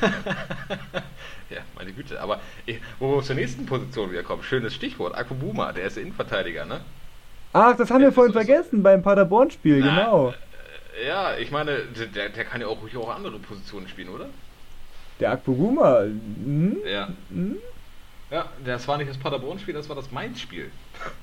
[1.50, 2.20] ja, meine Güte.
[2.20, 2.40] Aber
[2.98, 5.14] wo wir zur nächsten Position wieder kommen, schönes Stichwort.
[5.14, 6.80] Akpo Buma, der ist der Innenverteidiger, ne?
[7.52, 10.34] Ach, das haben wir vorhin vergessen beim Paderborn-Spiel, genau.
[11.00, 11.78] Äh, ja, ich meine,
[12.14, 14.26] der, der kann ja auch ruhig auch andere Positionen spielen, oder?
[15.20, 16.02] Der Akpoguma?
[16.02, 16.76] Hm?
[16.84, 17.08] Ja.
[17.30, 17.56] Hm?
[18.30, 20.70] Ja, das war nicht das Paderborn-Spiel, das war das Mainz-Spiel.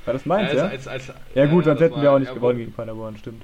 [0.05, 0.67] War das Mainz, ja?
[0.67, 3.43] Als, als, als, ja gut, sonst hätten wir auch nicht gewonnen gegen Paderborn, stimmt.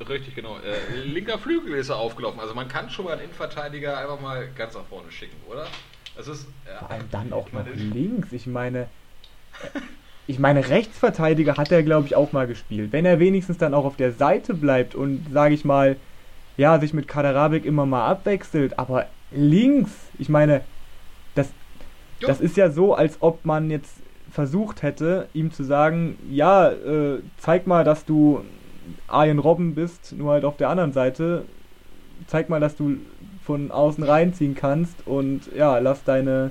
[0.00, 0.56] Richtig, genau.
[0.58, 2.40] Äh, linker Flügel ist er aufgelaufen.
[2.40, 5.66] Also man kann schon mal einen Innenverteidiger einfach mal ganz nach vorne schicken, oder?
[6.18, 8.32] Es ist, ja, Vor allem dann auch noch links.
[8.32, 8.88] Ich meine,
[10.26, 12.92] ich meine, Rechtsverteidiger hat er, glaube ich, auch mal gespielt.
[12.92, 15.96] Wenn er wenigstens dann auch auf der Seite bleibt und, sage ich mal,
[16.56, 20.62] ja, sich mit Kaderabik immer mal abwechselt, aber links, ich meine,
[21.34, 21.48] das,
[22.20, 23.94] das ist ja so, als ob man jetzt
[24.30, 28.42] versucht hätte, ihm zu sagen, ja, äh, zeig mal, dass du
[29.08, 31.44] Arjen Robben bist, nur halt auf der anderen Seite.
[32.26, 32.96] Zeig mal, dass du
[33.44, 36.50] von außen reinziehen kannst und ja, lass deine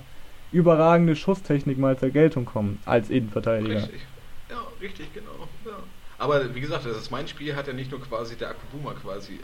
[0.52, 3.76] überragende Schusstechnik mal zur Geltung kommen als Innenverteidiger.
[3.76, 4.02] Richtig.
[4.50, 5.48] Ja, richtig, genau.
[5.65, 5.78] Ja.
[6.17, 9.34] Aber wie gesagt, das ist mein Spiel hat ja nicht nur quasi der Akubuma quasi
[9.34, 9.38] äh,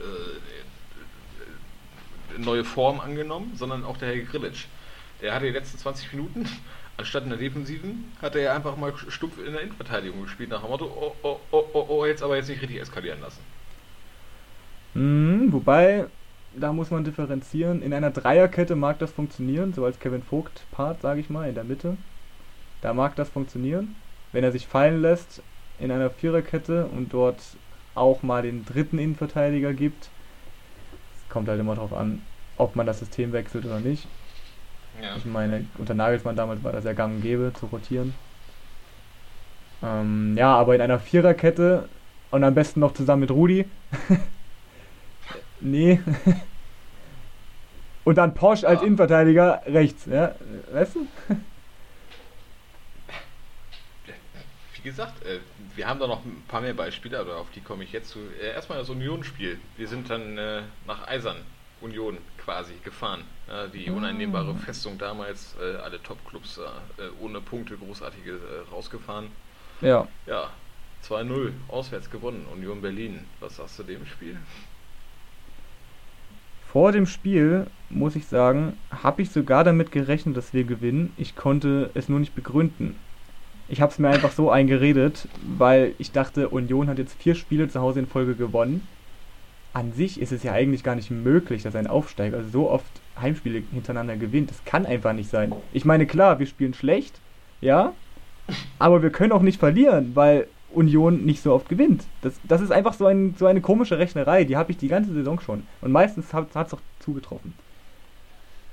[2.35, 4.67] äh, neue Form angenommen, sondern auch der Herr Grillitsch.
[5.21, 6.47] Der hatte die letzten 20 Minuten,
[6.97, 10.61] anstatt in der Defensiven, hat er ja einfach mal stumpf in der Innenverteidigung gespielt, nach
[10.61, 13.41] dem Motto, oh, oh, oh, oh, oh, jetzt aber jetzt nicht richtig eskalieren lassen.
[14.93, 16.07] Mhm, wobei,
[16.57, 17.81] da muss man differenzieren.
[17.81, 21.63] In einer Dreierkette mag das funktionieren, so als Kevin Vogt-Part, sage ich mal, in der
[21.63, 21.97] Mitte.
[22.81, 23.95] Da mag das funktionieren.
[24.31, 25.43] Wenn er sich fallen lässt
[25.79, 27.57] in einer Viererkette und dort
[27.95, 30.09] auch mal den dritten Innenverteidiger gibt,
[31.29, 32.21] kommt halt immer darauf an,
[32.57, 34.07] ob man das System wechselt oder nicht.
[34.99, 35.15] Ja.
[35.15, 38.13] Ich meine, unter Nagelsmann damals war das ja gang und gäbe zu rotieren.
[39.83, 41.89] Ähm, ja, aber in einer Viererkette
[42.29, 43.65] und am besten noch zusammen mit Rudi
[45.61, 45.99] Nee.
[48.03, 50.35] Und dann Porsche als Innenverteidiger rechts, ja?
[50.71, 51.07] Weißt du?
[54.73, 55.39] Wie gesagt, äh,
[55.75, 58.19] wir haben da noch ein paar mehr Beispiele, aber auf die komme ich jetzt zu.
[58.41, 59.59] Äh, erstmal das Union-Spiel.
[59.77, 61.37] Wir sind dann äh, nach Eisern,
[61.81, 63.23] Union quasi, gefahren.
[63.73, 63.93] die ah.
[63.93, 66.59] uneinnehmbare Festung damals, alle Top-Clubs
[67.19, 68.39] ohne Punkte großartige
[68.71, 69.27] rausgefahren.
[69.81, 70.07] Ja.
[70.27, 70.49] Ja,
[71.07, 73.25] 2-0, auswärts gewonnen, Union Berlin.
[73.39, 74.37] Was sagst du dem Spiel?
[76.71, 81.11] Vor dem Spiel, muss ich sagen, habe ich sogar damit gerechnet, dass wir gewinnen.
[81.17, 82.95] Ich konnte es nur nicht begründen.
[83.67, 87.67] Ich habe es mir einfach so eingeredet, weil ich dachte, Union hat jetzt vier Spiele
[87.69, 88.87] zu Hause in Folge gewonnen.
[89.73, 93.63] An sich ist es ja eigentlich gar nicht möglich, dass ein Aufsteiger so oft Heimspiele
[93.71, 94.49] hintereinander gewinnt.
[94.49, 95.53] Das kann einfach nicht sein.
[95.71, 97.19] Ich meine, klar, wir spielen schlecht,
[97.61, 97.93] ja,
[98.79, 102.05] aber wir können auch nicht verlieren, weil Union nicht so oft gewinnt.
[102.21, 105.13] Das, das ist einfach so, ein, so eine komische Rechnerei, die habe ich die ganze
[105.13, 105.63] Saison schon.
[105.81, 107.53] Und meistens hat es auch zugetroffen.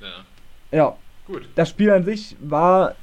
[0.00, 0.76] Ja.
[0.76, 0.96] Ja.
[1.26, 1.48] Gut.
[1.56, 2.94] Das Spiel an sich war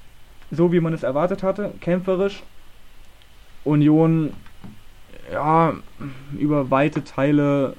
[0.52, 2.44] so, wie man es erwartet hatte, kämpferisch.
[3.64, 4.34] Union,
[5.32, 5.74] ja,
[6.38, 7.76] über weite Teile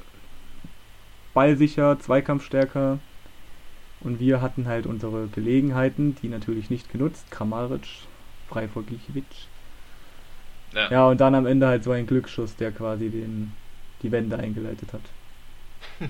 [1.36, 2.98] ballsicher, zweikampfstärker.
[4.00, 7.30] Und wir hatten halt unsere Gelegenheiten, die natürlich nicht genutzt.
[7.30, 7.86] Kramaric,
[8.48, 9.36] frei vor Gikiewicz.
[10.72, 10.90] Ja.
[10.90, 13.52] ja, und dann am Ende halt so ein Glücksschuss, der quasi den,
[14.02, 15.02] die Wende eingeleitet hat.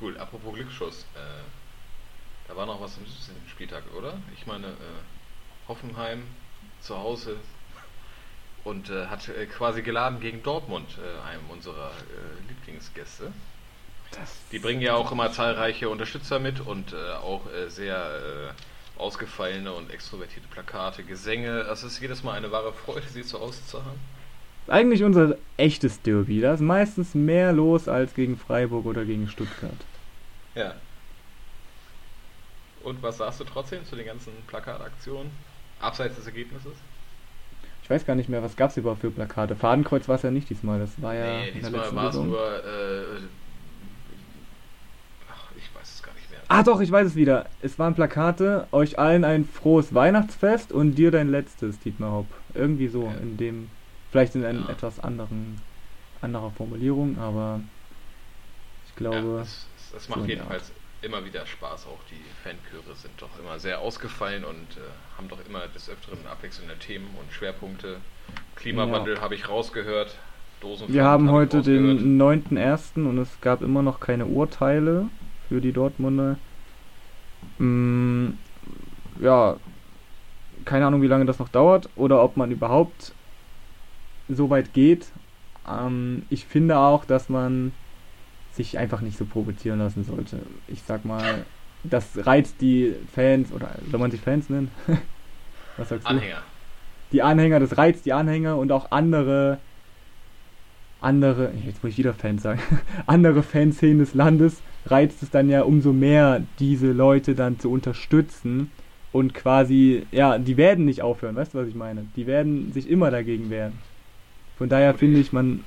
[0.00, 1.06] Gut, apropos Glücksschuss.
[1.16, 1.42] Äh,
[2.46, 3.04] da war noch was im
[3.48, 4.14] Spieltag, oder?
[4.36, 5.00] Ich meine, äh,
[5.66, 6.22] Hoffenheim
[6.80, 7.36] zu Hause
[8.62, 13.32] und äh, hat äh, quasi geladen gegen Dortmund, äh, einem unserer äh, Lieblingsgäste.
[14.52, 19.72] Die bringen ja auch immer zahlreiche Unterstützer mit und äh, auch äh, sehr äh, ausgefallene
[19.72, 21.60] und extrovertierte Plakate, Gesänge.
[21.60, 23.98] Es ist jedes Mal eine wahre Freude, sie zu auszuhaben.
[24.68, 26.40] Eigentlich unser echtes Derby.
[26.40, 29.72] Da ist meistens mehr los als gegen Freiburg oder gegen Stuttgart.
[30.54, 30.74] Ja.
[32.82, 35.30] Und was sagst du trotzdem zu den ganzen Plakataktionen?
[35.80, 36.72] Abseits des Ergebnisses?
[37.82, 39.56] Ich weiß gar nicht mehr, was gab es überhaupt für Plakate.
[39.56, 41.40] Fadenkreuz war es ja nicht diesmal, das war ja.
[41.40, 42.64] Nee, diesmal war es nur.
[42.64, 43.02] Äh,
[45.28, 46.39] ach, ich weiß es gar nicht mehr.
[46.52, 47.46] Ah, doch, ich weiß es wieder.
[47.62, 52.26] Es waren Plakate, euch allen ein frohes Weihnachtsfest und dir dein letztes, Dietmar Hopp.
[52.54, 53.14] Irgendwie so, ja.
[53.22, 53.70] in dem.
[54.10, 54.70] Vielleicht in einer ja.
[54.70, 55.60] etwas anderen,
[56.20, 57.60] anderer Formulierung, aber
[58.88, 59.42] ich glaube.
[59.42, 61.86] Es, es macht so jedenfalls immer wieder Spaß.
[61.86, 64.80] Auch die Fanchöre sind doch immer sehr ausgefallen und äh,
[65.16, 67.98] haben doch immer des Öfteren abwechselnde Themen und Schwerpunkte.
[68.56, 69.20] Klimawandel ja.
[69.20, 70.16] habe ich rausgehört.
[70.60, 73.06] Dosenfahrt Wir haben heute den 9.1.
[73.06, 75.06] und es gab immer noch keine Urteile
[75.50, 76.36] für die Dortmunder.
[77.58, 78.28] Mm,
[79.20, 79.56] ja,
[80.64, 83.12] keine Ahnung, wie lange das noch dauert oder ob man überhaupt
[84.28, 85.08] so weit geht.
[85.68, 87.72] Ähm, ich finde auch, dass man
[88.52, 90.38] sich einfach nicht so provozieren lassen sollte.
[90.68, 91.44] Ich sag mal,
[91.82, 94.70] das reizt die Fans, oder soll man sich Fans nennen?
[95.76, 96.10] Was sagst du?
[96.10, 96.42] Anhänger.
[97.10, 99.58] Die Anhänger, das reizt die Anhänger und auch andere,
[101.00, 102.60] andere, jetzt muss ich wieder Fans sagen,
[103.06, 108.70] andere Fanszenen des Landes reizt es dann ja umso mehr, diese Leute dann zu unterstützen
[109.12, 112.04] und quasi, ja, die werden nicht aufhören, weißt du, was ich meine?
[112.16, 113.72] Die werden sich immer dagegen wehren.
[114.56, 115.64] Von daher finde ich, man,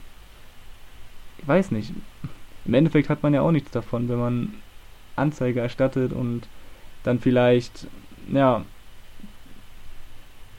[1.40, 1.92] ich weiß nicht,
[2.66, 4.54] im Endeffekt hat man ja auch nichts davon, wenn man
[5.16, 6.48] Anzeige erstattet und
[7.04, 7.88] dann vielleicht,
[8.32, 8.64] ja,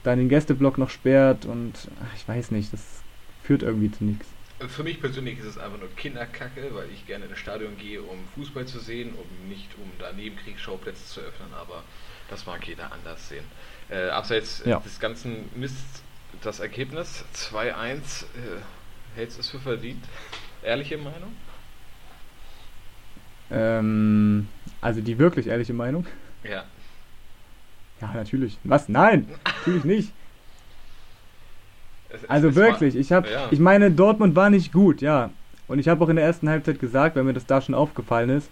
[0.03, 3.01] dann den Gästeblock noch sperrt und ach, ich weiß nicht, das
[3.43, 4.34] führt irgendwie zu nichts.
[4.59, 8.01] Für mich persönlich ist es einfach nur Kinderkacke, weil ich gerne in das Stadion gehe,
[8.01, 11.83] um Fußball zu sehen, um nicht um da Nebenkriegsschauplätze zu öffnen, aber
[12.29, 13.43] das mag jeder anders sehen.
[13.89, 14.79] Äh, abseits ja.
[14.79, 16.01] des ganzen Mists,
[16.41, 18.27] das Ergebnis 2-1, äh,
[19.15, 20.03] hältst du es für verdient?
[20.63, 21.35] Ehrliche Meinung?
[23.51, 24.47] Ähm,
[24.79, 26.05] also die wirklich ehrliche Meinung?
[26.43, 26.63] Ja.
[28.01, 28.57] Ja, natürlich.
[28.63, 28.87] Was?
[28.87, 30.13] Nein, natürlich nicht.
[32.27, 33.47] Also wirklich, ich habe, ja.
[33.51, 35.29] ich meine, Dortmund war nicht gut, ja.
[35.67, 38.29] Und ich habe auch in der ersten Halbzeit gesagt, weil mir das da schon aufgefallen
[38.29, 38.49] ist,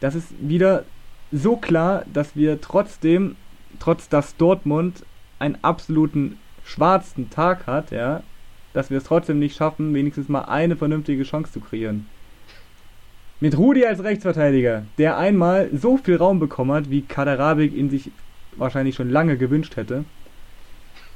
[0.00, 0.84] das ist wieder
[1.30, 3.36] so klar, dass wir trotzdem,
[3.78, 5.04] trotz dass Dortmund
[5.38, 8.22] einen absoluten schwarzen Tag hat, ja,
[8.72, 12.06] dass wir es trotzdem nicht schaffen, wenigstens mal eine vernünftige Chance zu kreieren.
[13.40, 18.10] Mit Rudi als Rechtsverteidiger, der einmal so viel Raum bekommen hat, wie Kaderabik ihn sich
[18.56, 20.04] wahrscheinlich schon lange gewünscht hätte.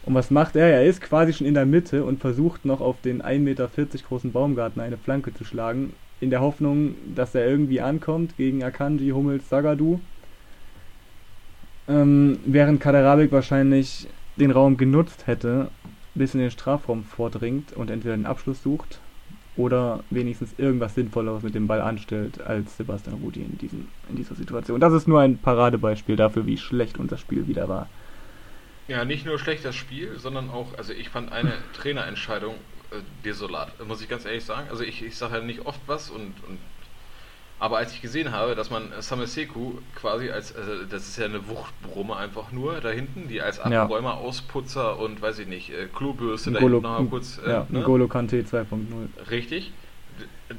[0.06, 0.68] Und was macht er?
[0.68, 3.68] Er ist quasi schon in der Mitte und versucht noch auf den 1,40 Meter
[4.08, 9.10] großen Baumgarten eine Flanke zu schlagen, in der Hoffnung, dass er irgendwie ankommt gegen Akanji,
[9.10, 10.00] Hummels, Sagadu.
[11.88, 15.70] Ähm, während Kaderabik wahrscheinlich den Raum genutzt hätte,
[16.14, 19.00] bis in den Strafraum vordringt und entweder den Abschluss sucht
[19.56, 24.34] oder wenigstens irgendwas Sinnvolleres mit dem Ball anstellt als Sebastian Rudi in, diesem, in dieser
[24.34, 24.80] Situation.
[24.80, 27.88] Das ist nur ein Paradebeispiel dafür, wie schlecht unser Spiel wieder war.
[28.88, 32.54] Ja, nicht nur schlecht das Spiel, sondern auch, also ich fand eine Trainerentscheidung
[32.90, 34.68] äh, desolat, muss ich ganz ehrlich sagen.
[34.70, 36.58] Also ich, ich sage ja nicht oft was und, und
[37.58, 41.48] aber als ich gesehen habe, dass man Sameseku quasi als, also das ist ja eine
[41.48, 44.16] Wuchtbrumme einfach nur da hinten, die als Abräumer, ja.
[44.16, 47.40] Ausputzer und weiß ich nicht, äh, Klobürste da hinten noch kurz.
[47.44, 47.82] Äh, ja, ne?
[47.82, 49.30] Golo Kante 2.0.
[49.30, 49.72] Richtig.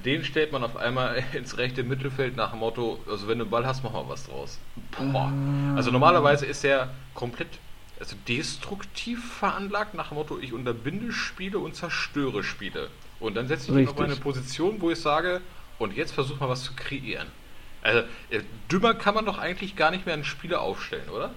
[0.03, 3.51] Den stellt man auf einmal ins rechte Mittelfeld nach dem Motto, also wenn du einen
[3.51, 4.59] Ball hast, mach mal was draus.
[4.97, 5.31] Boah.
[5.75, 7.59] Also normalerweise ist er komplett
[7.99, 12.89] also destruktiv veranlagt nach dem Motto, ich unterbinde Spiele und zerstöre Spiele.
[13.19, 15.41] Und dann setze ich ihn auf eine Position, wo ich sage,
[15.79, 17.27] und jetzt versuch mal was zu kreieren.
[17.81, 21.31] Also, äh, dümmer kann man doch eigentlich gar nicht mehr einen Spieler aufstellen, oder?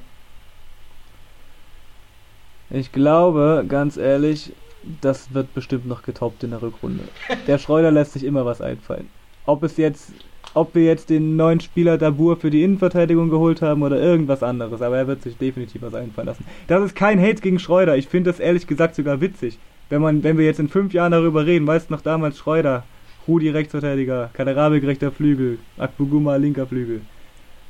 [2.70, 4.53] Ich glaube, ganz ehrlich,
[5.01, 7.05] das wird bestimmt noch getoppt in der Rückrunde.
[7.46, 9.11] Der Schreuder lässt sich immer was einfallen.
[9.44, 10.12] Ob es jetzt,
[10.55, 14.83] ob wir jetzt den neuen Spieler Dabur für die Innenverteidigung geholt haben oder irgendwas anderes,
[14.83, 16.44] aber er wird sich definitiv was einfallen lassen.
[16.66, 17.96] Das ist kein Hate gegen Schreuder.
[17.96, 19.59] Ich finde das ehrlich gesagt sogar witzig.
[19.88, 22.85] Wenn man, wenn wir jetzt in fünf Jahren darüber reden, weißt du noch damals Schreuder,
[23.26, 27.03] Rudi Rechtsverteidiger, Kaderabek rechter Flügel, Akbuguma linker Flügel.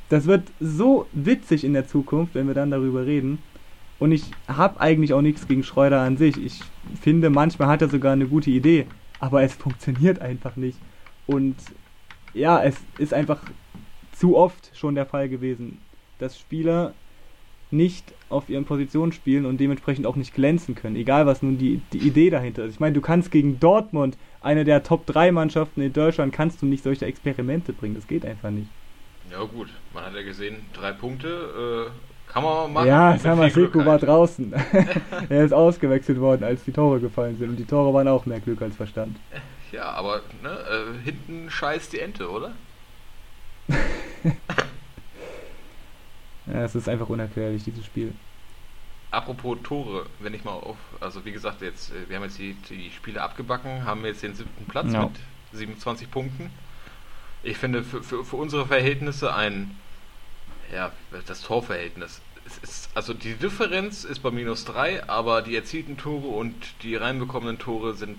[0.09, 3.39] Das wird so witzig in der Zukunft, wenn wir dann darüber reden.
[3.99, 6.43] Und ich habe eigentlich auch nichts gegen Schreuder an sich.
[6.43, 6.61] Ich
[7.01, 8.87] finde, manchmal hat er sogar eine gute Idee,
[9.19, 10.77] aber es funktioniert einfach nicht.
[11.27, 11.55] Und
[12.33, 13.41] ja, es ist einfach
[14.13, 15.79] zu oft schon der Fall gewesen,
[16.19, 16.93] dass Spieler
[17.71, 21.81] nicht auf ihren Positionen spielen und dementsprechend auch nicht glänzen können, egal was nun die,
[21.93, 22.73] die Idee dahinter ist.
[22.73, 27.05] Ich meine, du kannst gegen Dortmund, eine der Top-3-Mannschaften in Deutschland, kannst du nicht solche
[27.05, 27.95] Experimente bringen.
[27.95, 28.67] Das geht einfach nicht.
[29.31, 32.87] Ja gut, man hat ja gesehen, drei Punkte äh, kann man machen.
[32.87, 34.53] Ja, Samaseko war draußen.
[35.29, 38.39] er ist ausgewechselt worden, als die Tore gefallen sind und die Tore waren auch mehr
[38.39, 39.15] Glück als Verstand.
[39.71, 42.53] Ja, aber ne, äh, hinten scheißt die Ente, oder?
[46.47, 48.13] Ja, es ist einfach unerklärlich, dieses Spiel.
[49.11, 52.53] Apropos Tore, wenn ich mal auf, also wie gesagt, jetzt, äh, wir haben jetzt die,
[52.69, 55.03] die Spiele abgebacken, haben jetzt den siebten Platz no.
[55.03, 55.19] mit
[55.53, 56.49] 27 Punkten.
[57.43, 59.77] Ich finde für, für, für unsere Verhältnisse ein,
[60.73, 60.91] ja,
[61.25, 62.21] das Torverhältnis.
[62.63, 67.59] Ist, also die Differenz ist bei minus 3, aber die erzielten Tore und die reinbekommenen
[67.59, 68.17] Tore sind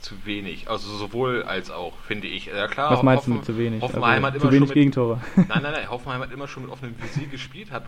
[0.00, 0.68] zu wenig.
[0.68, 2.46] Also sowohl als auch, finde ich.
[2.46, 2.90] Ja klar.
[2.90, 3.82] Was meinst Hoffen, du mit zu wenig?
[3.82, 5.20] Hoffenheim also, hat immer zu wenig mit, Gegentore.
[5.36, 5.90] Nein, nein, nein.
[5.90, 7.84] Hoffenheim hat immer schon mit offenem Visier gespielt, hat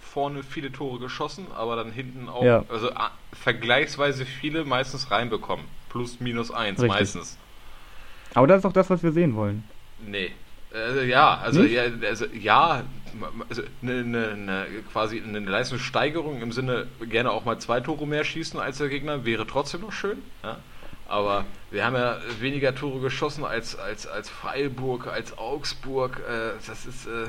[0.00, 2.64] vorne viele Tore geschossen, aber dann hinten auch, ja.
[2.68, 5.64] also a, vergleichsweise viele meistens reinbekommen.
[5.88, 6.98] Plus, minus eins Richtig.
[6.98, 7.38] meistens.
[8.34, 9.64] Aber das ist doch das, was wir sehen wollen.
[10.06, 10.30] Nee.
[10.72, 12.82] Also, ja, also ja, also, ja,
[13.48, 18.24] also eine, eine, eine, quasi eine Leistungssteigerung im Sinne gerne auch mal zwei Tore mehr
[18.24, 20.18] schießen als der Gegner wäre trotzdem noch schön.
[20.42, 20.58] Ja?
[21.06, 26.20] Aber wir haben ja weniger Tore geschossen als, als, als Freiburg, als Augsburg.
[26.28, 27.28] Äh, das ist, äh,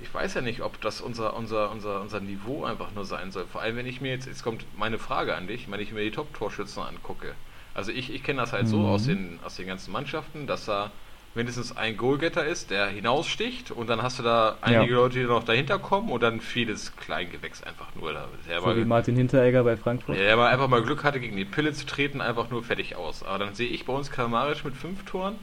[0.00, 3.46] ich weiß ja nicht, ob das unser, unser, unser, unser Niveau einfach nur sein soll.
[3.46, 6.04] Vor allem, wenn ich mir jetzt, jetzt kommt meine Frage an dich, wenn ich mir
[6.04, 7.34] die Top-Torschützen angucke.
[7.74, 8.68] Also ich, ich kenne das halt mhm.
[8.68, 10.90] so aus den, aus den ganzen Mannschaften, dass da
[11.34, 14.98] mindestens ein Goalgetter ist, der hinaussticht und dann hast du da einige ja.
[14.98, 18.12] Leute, die noch dahinter kommen und dann vieles Kleingewächs einfach nur.
[18.12, 20.16] Da, so mal, wie Martin Hinteregger bei Frankfurt.
[20.16, 22.96] Ja, der mal einfach mal Glück hatte, gegen die Pille zu treten, einfach nur fertig
[22.96, 23.22] aus.
[23.22, 25.36] Aber dann sehe ich bei uns Kramaric mit fünf Toren,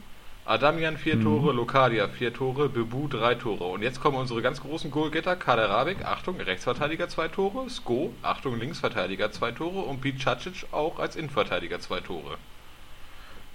[0.44, 1.24] Adamian vier mhm.
[1.24, 3.64] Tore, Lokadia vier Tore, Bebu drei Tore.
[3.64, 8.58] Und jetzt kommen unsere ganz großen Goalgetter, Kader Rabik, Achtung, Rechtsverteidiger zwei Tore, Sko, Achtung,
[8.58, 12.36] Linksverteidiger zwei Tore und Bicacic auch als Innenverteidiger zwei Tore.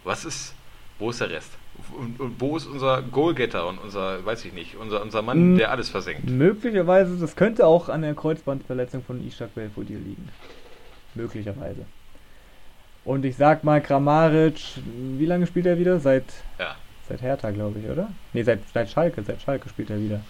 [0.04, 0.54] Was ist,
[1.00, 1.52] wo ist der Rest?
[1.98, 5.58] Und, und, wo ist unser Goalgetter und unser, weiß ich nicht, unser, unser Mann, hm,
[5.58, 6.30] der alles versenkt?
[6.30, 10.30] Möglicherweise, das könnte auch an der Kreuzbandverletzung von Ishak Belfodil liegen.
[11.14, 11.86] Möglicherweise.
[13.06, 14.60] Und ich sag mal, Kramaric,
[15.18, 16.00] wie lange spielt er wieder?
[16.00, 16.26] Seit,
[16.60, 16.76] ja.
[17.08, 18.10] seit Hertha, glaube ich, oder?
[18.34, 20.22] Ne, seit, seit Schalke, seit Schalke spielt er wieder.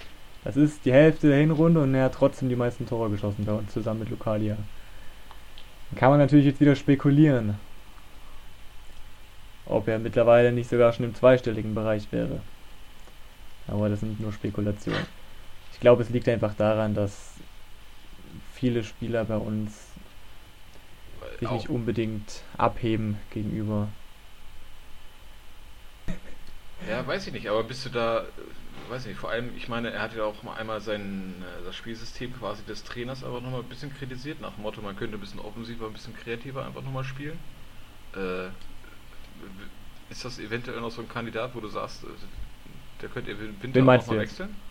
[0.44, 3.54] Das ist die Hälfte der Hinrunde und er hat trotzdem die meisten Tore geschossen bei
[3.54, 4.58] uns zusammen mit Lucadia.
[5.90, 7.56] Dann kann man natürlich jetzt wieder spekulieren
[9.66, 12.42] ob er mittlerweile nicht sogar schon im zweistelligen Bereich wäre.
[13.68, 15.06] Aber das sind nur Spekulationen.
[15.72, 17.44] Ich glaube, es liegt einfach daran, dass
[18.54, 19.94] viele Spieler bei uns
[21.40, 23.90] sich nicht unbedingt abheben gegenüber.
[26.88, 28.26] Ja, weiß ich nicht, aber bist du da,
[28.90, 31.64] weiß ich nicht, vor allem, ich meine, er hat ja auch mal einmal sein, äh,
[31.64, 35.18] das Spielsystem quasi des Trainers aber nochmal ein bisschen kritisiert, nach dem Motto, man könnte
[35.18, 37.40] ein bisschen offensiver, ein bisschen kreativer einfach nochmal spielen.
[38.16, 38.50] Äh,
[40.10, 42.08] ist das eventuell noch so ein Kandidat, wo du sagst, äh,
[43.02, 44.62] der könnte im Winter auch mal wechseln?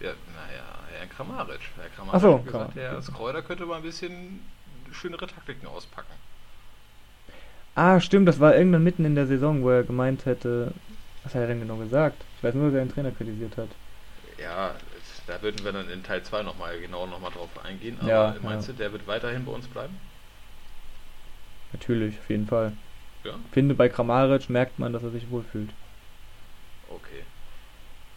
[0.00, 1.60] Ja, naja, Herr Kramaric.
[1.76, 4.52] Herr Kramaric Ach so, hat gesagt, Herr Skreuder könnte mal ein bisschen
[4.92, 6.14] schönere Taktiken auspacken.
[7.74, 10.74] Ah, stimmt, das war irgendwann mitten in der Saison, wo er gemeint hätte,
[11.22, 12.26] was hat er denn genau gesagt?
[12.36, 13.78] Ich weiß nur, dass er den Trainer kritisiert hat.
[14.38, 14.76] Ja,
[15.26, 18.00] da würden wir dann in Teil 2 nochmal genau nochmal drauf eingehen.
[18.00, 18.68] Aber ja, meinst ja.
[18.68, 20.00] du, der wird weiterhin bei uns bleiben?
[21.72, 22.76] Natürlich, auf jeden Fall.
[23.24, 23.32] Ja.
[23.44, 25.68] Ich finde, bei Kramaric merkt man, dass er sich wohlfühlt.
[26.88, 27.22] Okay.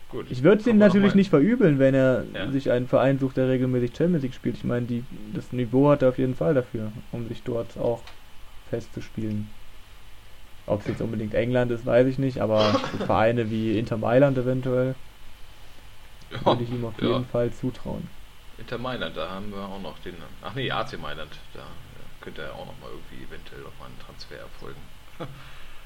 [0.10, 0.28] Gut.
[0.30, 2.52] Ich würde es ihm natürlich nicht verübeln, wenn er ja.
[2.52, 4.58] sich einen Verein sucht, der regelmäßig Champions League spielt.
[4.58, 8.02] Ich meine, die, das Niveau hat er auf jeden Fall dafür, um sich dort auch
[8.70, 9.50] festzuspielen.
[10.66, 12.62] Ob es jetzt unbedingt England ist, weiß ich nicht, aber
[13.06, 14.96] Vereine wie Inter Mailand eventuell
[16.32, 18.08] ja, würde ich ihm auf jeden Fall zutrauen.
[18.58, 20.14] Inter Mailand, da haben wir auch noch den.
[20.42, 21.62] Ach nee, AC Mailand, da
[22.24, 24.82] könnte er auch noch mal irgendwie eventuell noch mal einen Transfer erfolgen.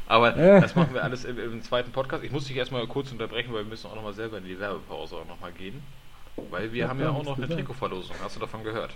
[0.08, 0.62] Aber ja.
[0.62, 2.24] das machen wir alles im, im, zweiten Podcast.
[2.24, 4.58] Ich muss dich erstmal kurz unterbrechen, weil wir müssen auch noch mal selber in die
[4.58, 5.84] Werbepause auch noch mal gehen.
[6.50, 8.16] Weil wir ja, haben ja auch noch eine Trikotverlosung.
[8.24, 8.94] Hast du davon gehört?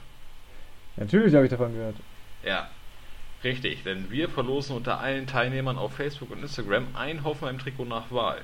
[0.96, 1.96] Natürlich habe ich davon gehört.
[2.44, 2.70] Ja,
[3.44, 3.84] richtig.
[3.84, 8.42] Denn wir verlosen unter allen Teilnehmern auf Facebook und Instagram ein Hoffenheim-Trikot nach Wahl.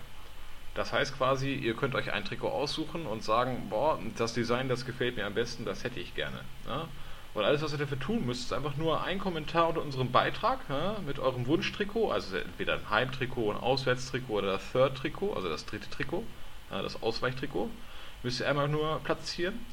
[0.75, 4.85] Das heißt quasi, ihr könnt euch ein Trikot aussuchen und sagen, boah, das Design, das
[4.85, 6.41] gefällt mir am besten, das hätte ich gerne.
[6.67, 6.87] Ja?
[7.37, 10.57] Und alles, was ihr dafür tun müsst, ist einfach nur ein Kommentar unter unserem Beitrag
[10.69, 15.67] ja, mit eurem Wunschtrikot, also entweder ein Heimtrikot, ein Auswärtstrikot oder das Third-Trikot, also das
[15.67, 16.23] dritte Trikot,
[16.71, 17.69] ja, das Ausweichtrikot,
[18.23, 19.63] müsst ihr einmal nur platzieren.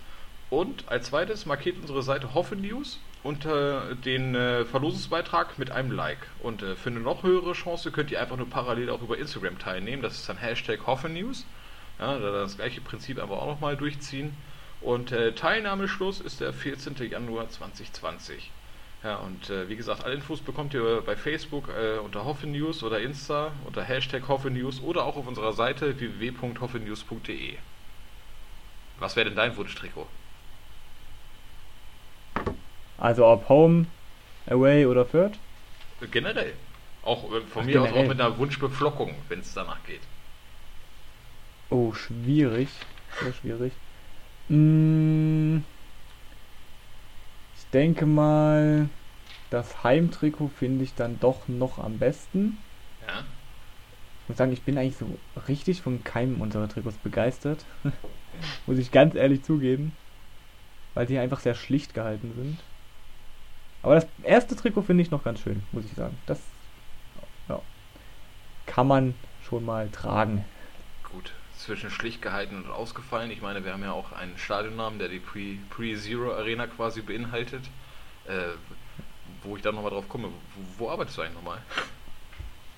[0.51, 6.29] Und als zweites markiert unsere Seite Hoffe News unter den äh, Verlosungsbeitrag mit einem Like.
[6.43, 9.59] Und äh, für eine noch höhere Chance könnt ihr einfach nur parallel auch über Instagram
[9.59, 10.03] teilnehmen.
[10.03, 11.47] Das ist dann Hashtag Hoffe News.
[11.99, 14.37] Ja, das gleiche Prinzip aber auch nochmal durchziehen.
[14.85, 16.97] Und äh, Teilnahmeschluss ist der 14.
[17.11, 18.51] Januar 2020.
[19.03, 22.83] Ja, und äh, wie gesagt, alle Infos bekommt ihr bei Facebook äh, unter Hoffe News
[22.83, 27.55] oder Insta unter Hashtag Hoffe News oder auch auf unserer Seite www.hoffenews.de.
[28.99, 30.07] Was wäre denn dein Wunschtrikot?
[32.99, 33.87] Also ob Home,
[34.47, 35.39] Away oder Third?
[36.11, 36.53] Generell.
[37.03, 37.93] Auch äh, von Ach, mir generell.
[37.93, 40.03] aus auch mit einer Wunschbeflockung, wenn es danach geht.
[41.71, 42.69] Oh, schwierig.
[43.23, 43.73] Sehr schwierig.
[44.49, 45.63] Mmh
[47.75, 48.89] denke mal,
[49.51, 52.57] das Heimtrikot finde ich dann doch noch am besten.
[53.07, 53.25] Ja.
[54.23, 55.07] Ich muss sagen, ich bin eigentlich so
[55.49, 57.65] richtig von keinem unserer Trikots begeistert.
[58.67, 59.93] muss ich ganz ehrlich zugeben.
[60.95, 62.57] Weil die einfach sehr schlicht gehalten sind.
[63.83, 66.17] Aber das erste Trikot finde ich noch ganz schön, muss ich sagen.
[66.27, 66.41] Das
[67.49, 67.61] ja,
[68.67, 69.15] kann man
[69.47, 70.45] schon mal tragen.
[71.13, 73.31] Gut, zwischen schlicht gehalten und ausgefallen.
[73.31, 77.65] Ich meine, wir haben ja auch einen Stadionnamen, der die Pre-Zero Pre Arena quasi beinhaltet.
[78.27, 78.55] Äh,
[79.45, 80.29] wo ich dann nochmal drauf komme.
[80.29, 81.59] Wo, wo, arbeitest du eigentlich nochmal?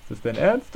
[0.01, 0.75] Ist das dein Ernst?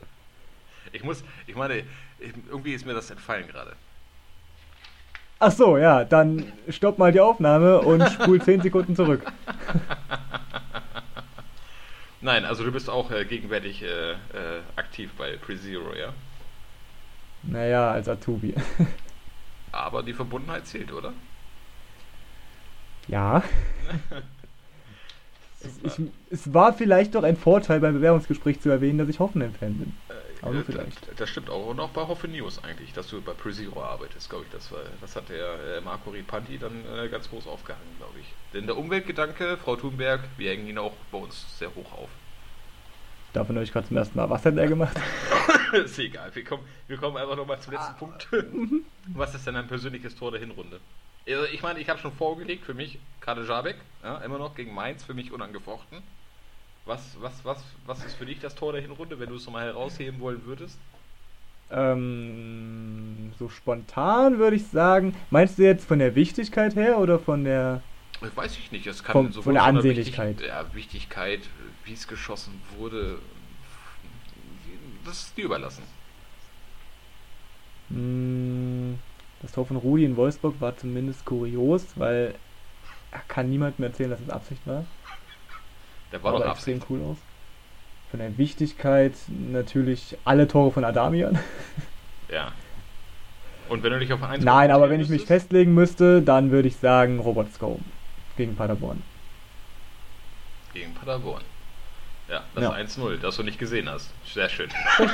[0.92, 1.84] ich muss, ich meine,
[2.18, 3.76] irgendwie ist mir das entfallen gerade.
[5.38, 9.24] Ach so, ja, dann stopp mal die Aufnahme und spul 10 Sekunden zurück.
[12.20, 14.16] Nein, also du bist auch äh, gegenwärtig äh, äh,
[14.76, 16.12] aktiv bei PreZero, ja?
[17.42, 18.54] Naja, als Atubi.
[19.72, 21.12] Aber die Verbundenheit zählt, oder?
[23.08, 23.42] Ja.
[25.82, 26.00] ich,
[26.30, 29.94] es war vielleicht doch ein Vorteil beim Bewerbungsgespräch zu erwähnen, dass ich Hoffenheim-Fan bin.
[30.08, 30.12] Äh,
[30.44, 31.08] also vielleicht.
[31.08, 31.68] Das, das, stimmt auch.
[31.68, 34.50] Und auch bei Hoffe News eigentlich, dass du bei PreZero arbeitest, glaube ich.
[34.52, 38.26] Das, war, das hat der äh, Marco Ripanti dann äh, ganz groß aufgehangen, glaube ich.
[38.52, 42.08] Denn der Umweltgedanke, Frau Thunberg, wir hängen ihn auch bei uns sehr hoch auf.
[43.32, 44.28] Davon höre ich gerade zum ersten Mal.
[44.28, 44.96] Was hat er gemacht?
[45.84, 46.34] ist egal.
[46.34, 47.96] Wir kommen, wir kommen einfach nochmal zum letzten ah.
[47.98, 48.28] Punkt.
[49.14, 50.80] Was ist denn ein persönliches Tor der Hinrunde?
[51.26, 54.74] Also ich meine, ich habe schon vorgelegt für mich Kader Jabek, ja, immer noch gegen
[54.74, 56.02] Mainz, für mich unangefochten.
[56.84, 59.66] Was, was, was, was ist für dich das Tor der Hinrunde, wenn du es nochmal
[59.66, 60.78] herausheben wollen würdest?
[61.70, 65.14] Ähm, so spontan würde ich sagen.
[65.30, 67.82] Meinst du jetzt von der Wichtigkeit her oder von der.
[68.20, 68.86] Weiß ich nicht.
[68.86, 70.38] Es kann von, von der Ansehnlichkeit.
[70.38, 71.40] Wichtig, ja, Wichtigkeit,
[71.84, 73.18] wie es geschossen wurde,
[75.04, 75.82] das ist dir überlassen.
[77.88, 78.94] Mm,
[79.42, 82.34] das Tor von Rudi in Wolfsburg war zumindest kurios, weil
[83.10, 84.84] er kann niemandem erzählen, dass es Absicht war.
[86.10, 87.16] Der war doch extrem cool aus.
[88.10, 91.38] Von der Wichtigkeit natürlich alle Tore von Adamian.
[92.28, 92.52] Ja.
[93.68, 96.68] Und wenn du dich auf eins Nein, aber wenn ich mich festlegen müsste, dann würde
[96.68, 97.78] ich sagen Robert Sko
[98.36, 99.02] gegen Paderborn.
[100.74, 101.42] Gegen Paderborn.
[102.32, 102.72] Ja, das ja.
[102.72, 104.10] 1-0, das du nicht gesehen hast.
[104.24, 104.70] Sehr schön.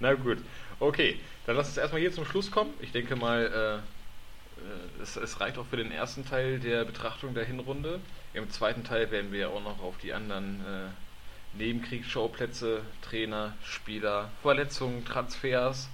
[0.00, 0.38] Na gut.
[0.80, 2.72] Okay, dann lass uns erstmal hier zum Schluss kommen.
[2.80, 3.82] Ich denke mal,
[4.58, 8.00] äh, äh, es, es, reicht auch für den ersten Teil der Betrachtung der Hinrunde.
[8.32, 15.04] Im zweiten Teil werden wir auch noch auf die anderen äh, Nebenkriegsschauplätze, Trainer, Spieler, Verletzungen,
[15.04, 15.90] Transfers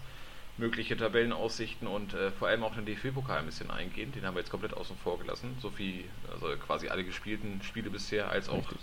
[0.61, 4.13] mögliche Tabellenaussichten und äh, vor allem auch den DFB-Pokal ein bisschen eingehen.
[4.13, 5.57] Den haben wir jetzt komplett außen vor gelassen.
[5.61, 8.79] So viel, also quasi alle gespielten Spiele bisher, als auch Richtig.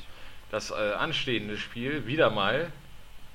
[0.51, 2.05] das äh, anstehende Spiel.
[2.07, 2.71] Wieder mal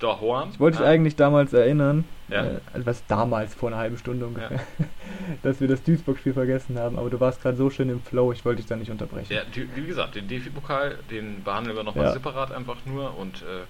[0.02, 0.50] Horn.
[0.52, 2.44] Ich wollte dich eigentlich damals erinnern, ja.
[2.44, 4.84] äh, also was damals, vor einer halben Stunde ungefähr, ja.
[5.42, 8.44] dass wir das Duisburg-Spiel vergessen haben, aber du warst gerade so schön im Flow, ich
[8.44, 9.32] wollte dich da nicht unterbrechen.
[9.32, 12.12] Ja, wie gesagt, den DFB-Pokal, den behandeln wir nochmal ja.
[12.12, 13.64] separat einfach nur und äh,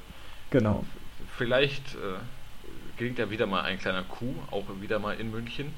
[0.51, 0.85] genau.
[1.37, 2.19] vielleicht äh,
[3.03, 5.75] gelingt ja wieder mal ein kleiner Coup, auch wieder mal in München.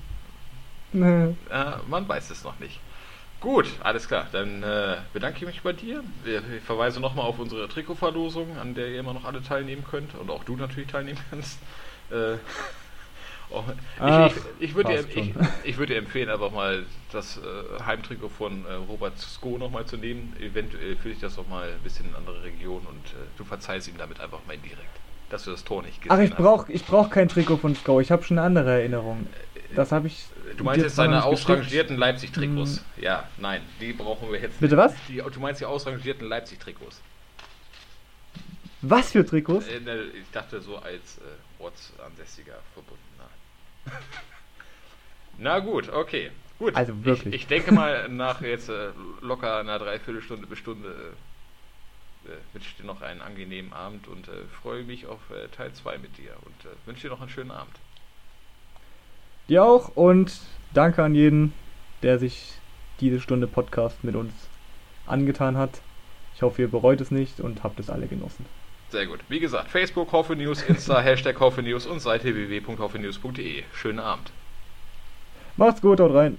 [0.93, 1.35] Nee.
[1.51, 2.81] Äh, man weiß es noch nicht.
[3.41, 4.27] Gut, alles klar.
[4.31, 6.05] Dann äh, bedanke ich mich bei dir.
[6.27, 10.29] Ich verweise nochmal auf unsere Trikotverlosung, an der ihr immer noch alle teilnehmen könnt und
[10.29, 11.61] auch du natürlich teilnehmen kannst.
[12.11, 12.35] Äh,
[13.49, 13.65] oh,
[13.99, 15.33] Ach, ich, ich, ich würde dir, ich,
[15.65, 19.97] ich würd dir empfehlen, einfach mal das äh, Heimtrikot von äh, Robert Sko nochmal zu
[19.97, 20.37] nehmen.
[20.41, 23.89] Eventuell fühle ich das noch mal ein bisschen in andere Region und äh, du verzeihst
[23.89, 26.85] ihm damit einfach mal indirekt dass du das Tor nicht gesehen Ach, ich brauche ich
[26.85, 28.01] brauch kein Trikot von Sko.
[28.01, 29.27] Ich habe schon eine andere Erinnerung.
[29.75, 30.27] Das habe ich.
[30.57, 32.77] Du meinst jetzt seine ausrangierten Leipzig-Trikots?
[32.77, 33.03] Hm.
[33.03, 34.61] Ja, nein, die brauchen wir jetzt.
[34.61, 34.95] Bitte was?
[35.09, 37.01] Die, du meinst die ausrangierten Leipzig-Trikots?
[38.83, 39.67] Was für Trikots?
[39.67, 43.31] Äh, ne, ich dachte so als äh, ortsansässiger Verbundener.
[45.39, 46.31] Na gut, okay.
[46.59, 46.77] Gut.
[46.77, 47.35] Also wirklich.
[47.35, 48.91] Ich, ich denke mal, nach jetzt äh,
[49.23, 51.13] locker einer Dreiviertelstunde bis Stunde äh, äh,
[52.53, 56.17] wünsche dir noch einen angenehmen Abend und äh, freue mich auf äh, Teil 2 mit
[56.19, 57.75] dir und äh, wünsche dir noch einen schönen Abend.
[59.49, 60.41] Dir auch und
[60.73, 61.53] danke an jeden,
[62.03, 62.55] der sich
[63.01, 64.33] diese Stunde Podcast mit uns
[65.07, 65.81] angetan hat.
[66.35, 68.47] Ich hoffe, ihr bereut es nicht und habt es alle genossen.
[68.91, 69.21] Sehr gut.
[69.29, 73.65] Wie gesagt, Facebook, Hoffe News, Insta, Hashtag Hoffe News und Seite www.hoffenews.de.
[73.75, 74.31] Schönen Abend.
[75.57, 76.39] Macht's gut, haut rein.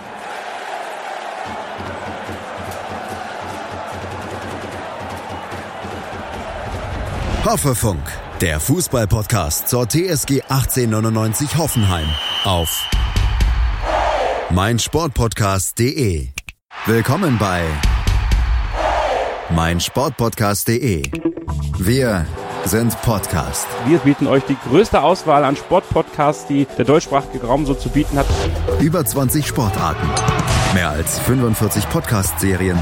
[7.43, 8.03] Hoffefunk,
[8.39, 12.07] der Fußball-Podcast zur TSG 1899 Hoffenheim
[12.43, 12.87] auf
[14.51, 16.27] meinsportpodcast.de.
[16.85, 17.63] Willkommen bei
[19.55, 21.01] meinsportpodcast.de.
[21.79, 22.27] Wir
[22.65, 23.65] sind Podcast.
[23.87, 28.19] Wir bieten euch die größte Auswahl an Sportpodcasts, die der deutschsprachige Raum so zu bieten
[28.19, 28.27] hat.
[28.79, 30.07] Über 20 Sportarten,
[30.75, 32.81] mehr als 45 Podcast-Serien,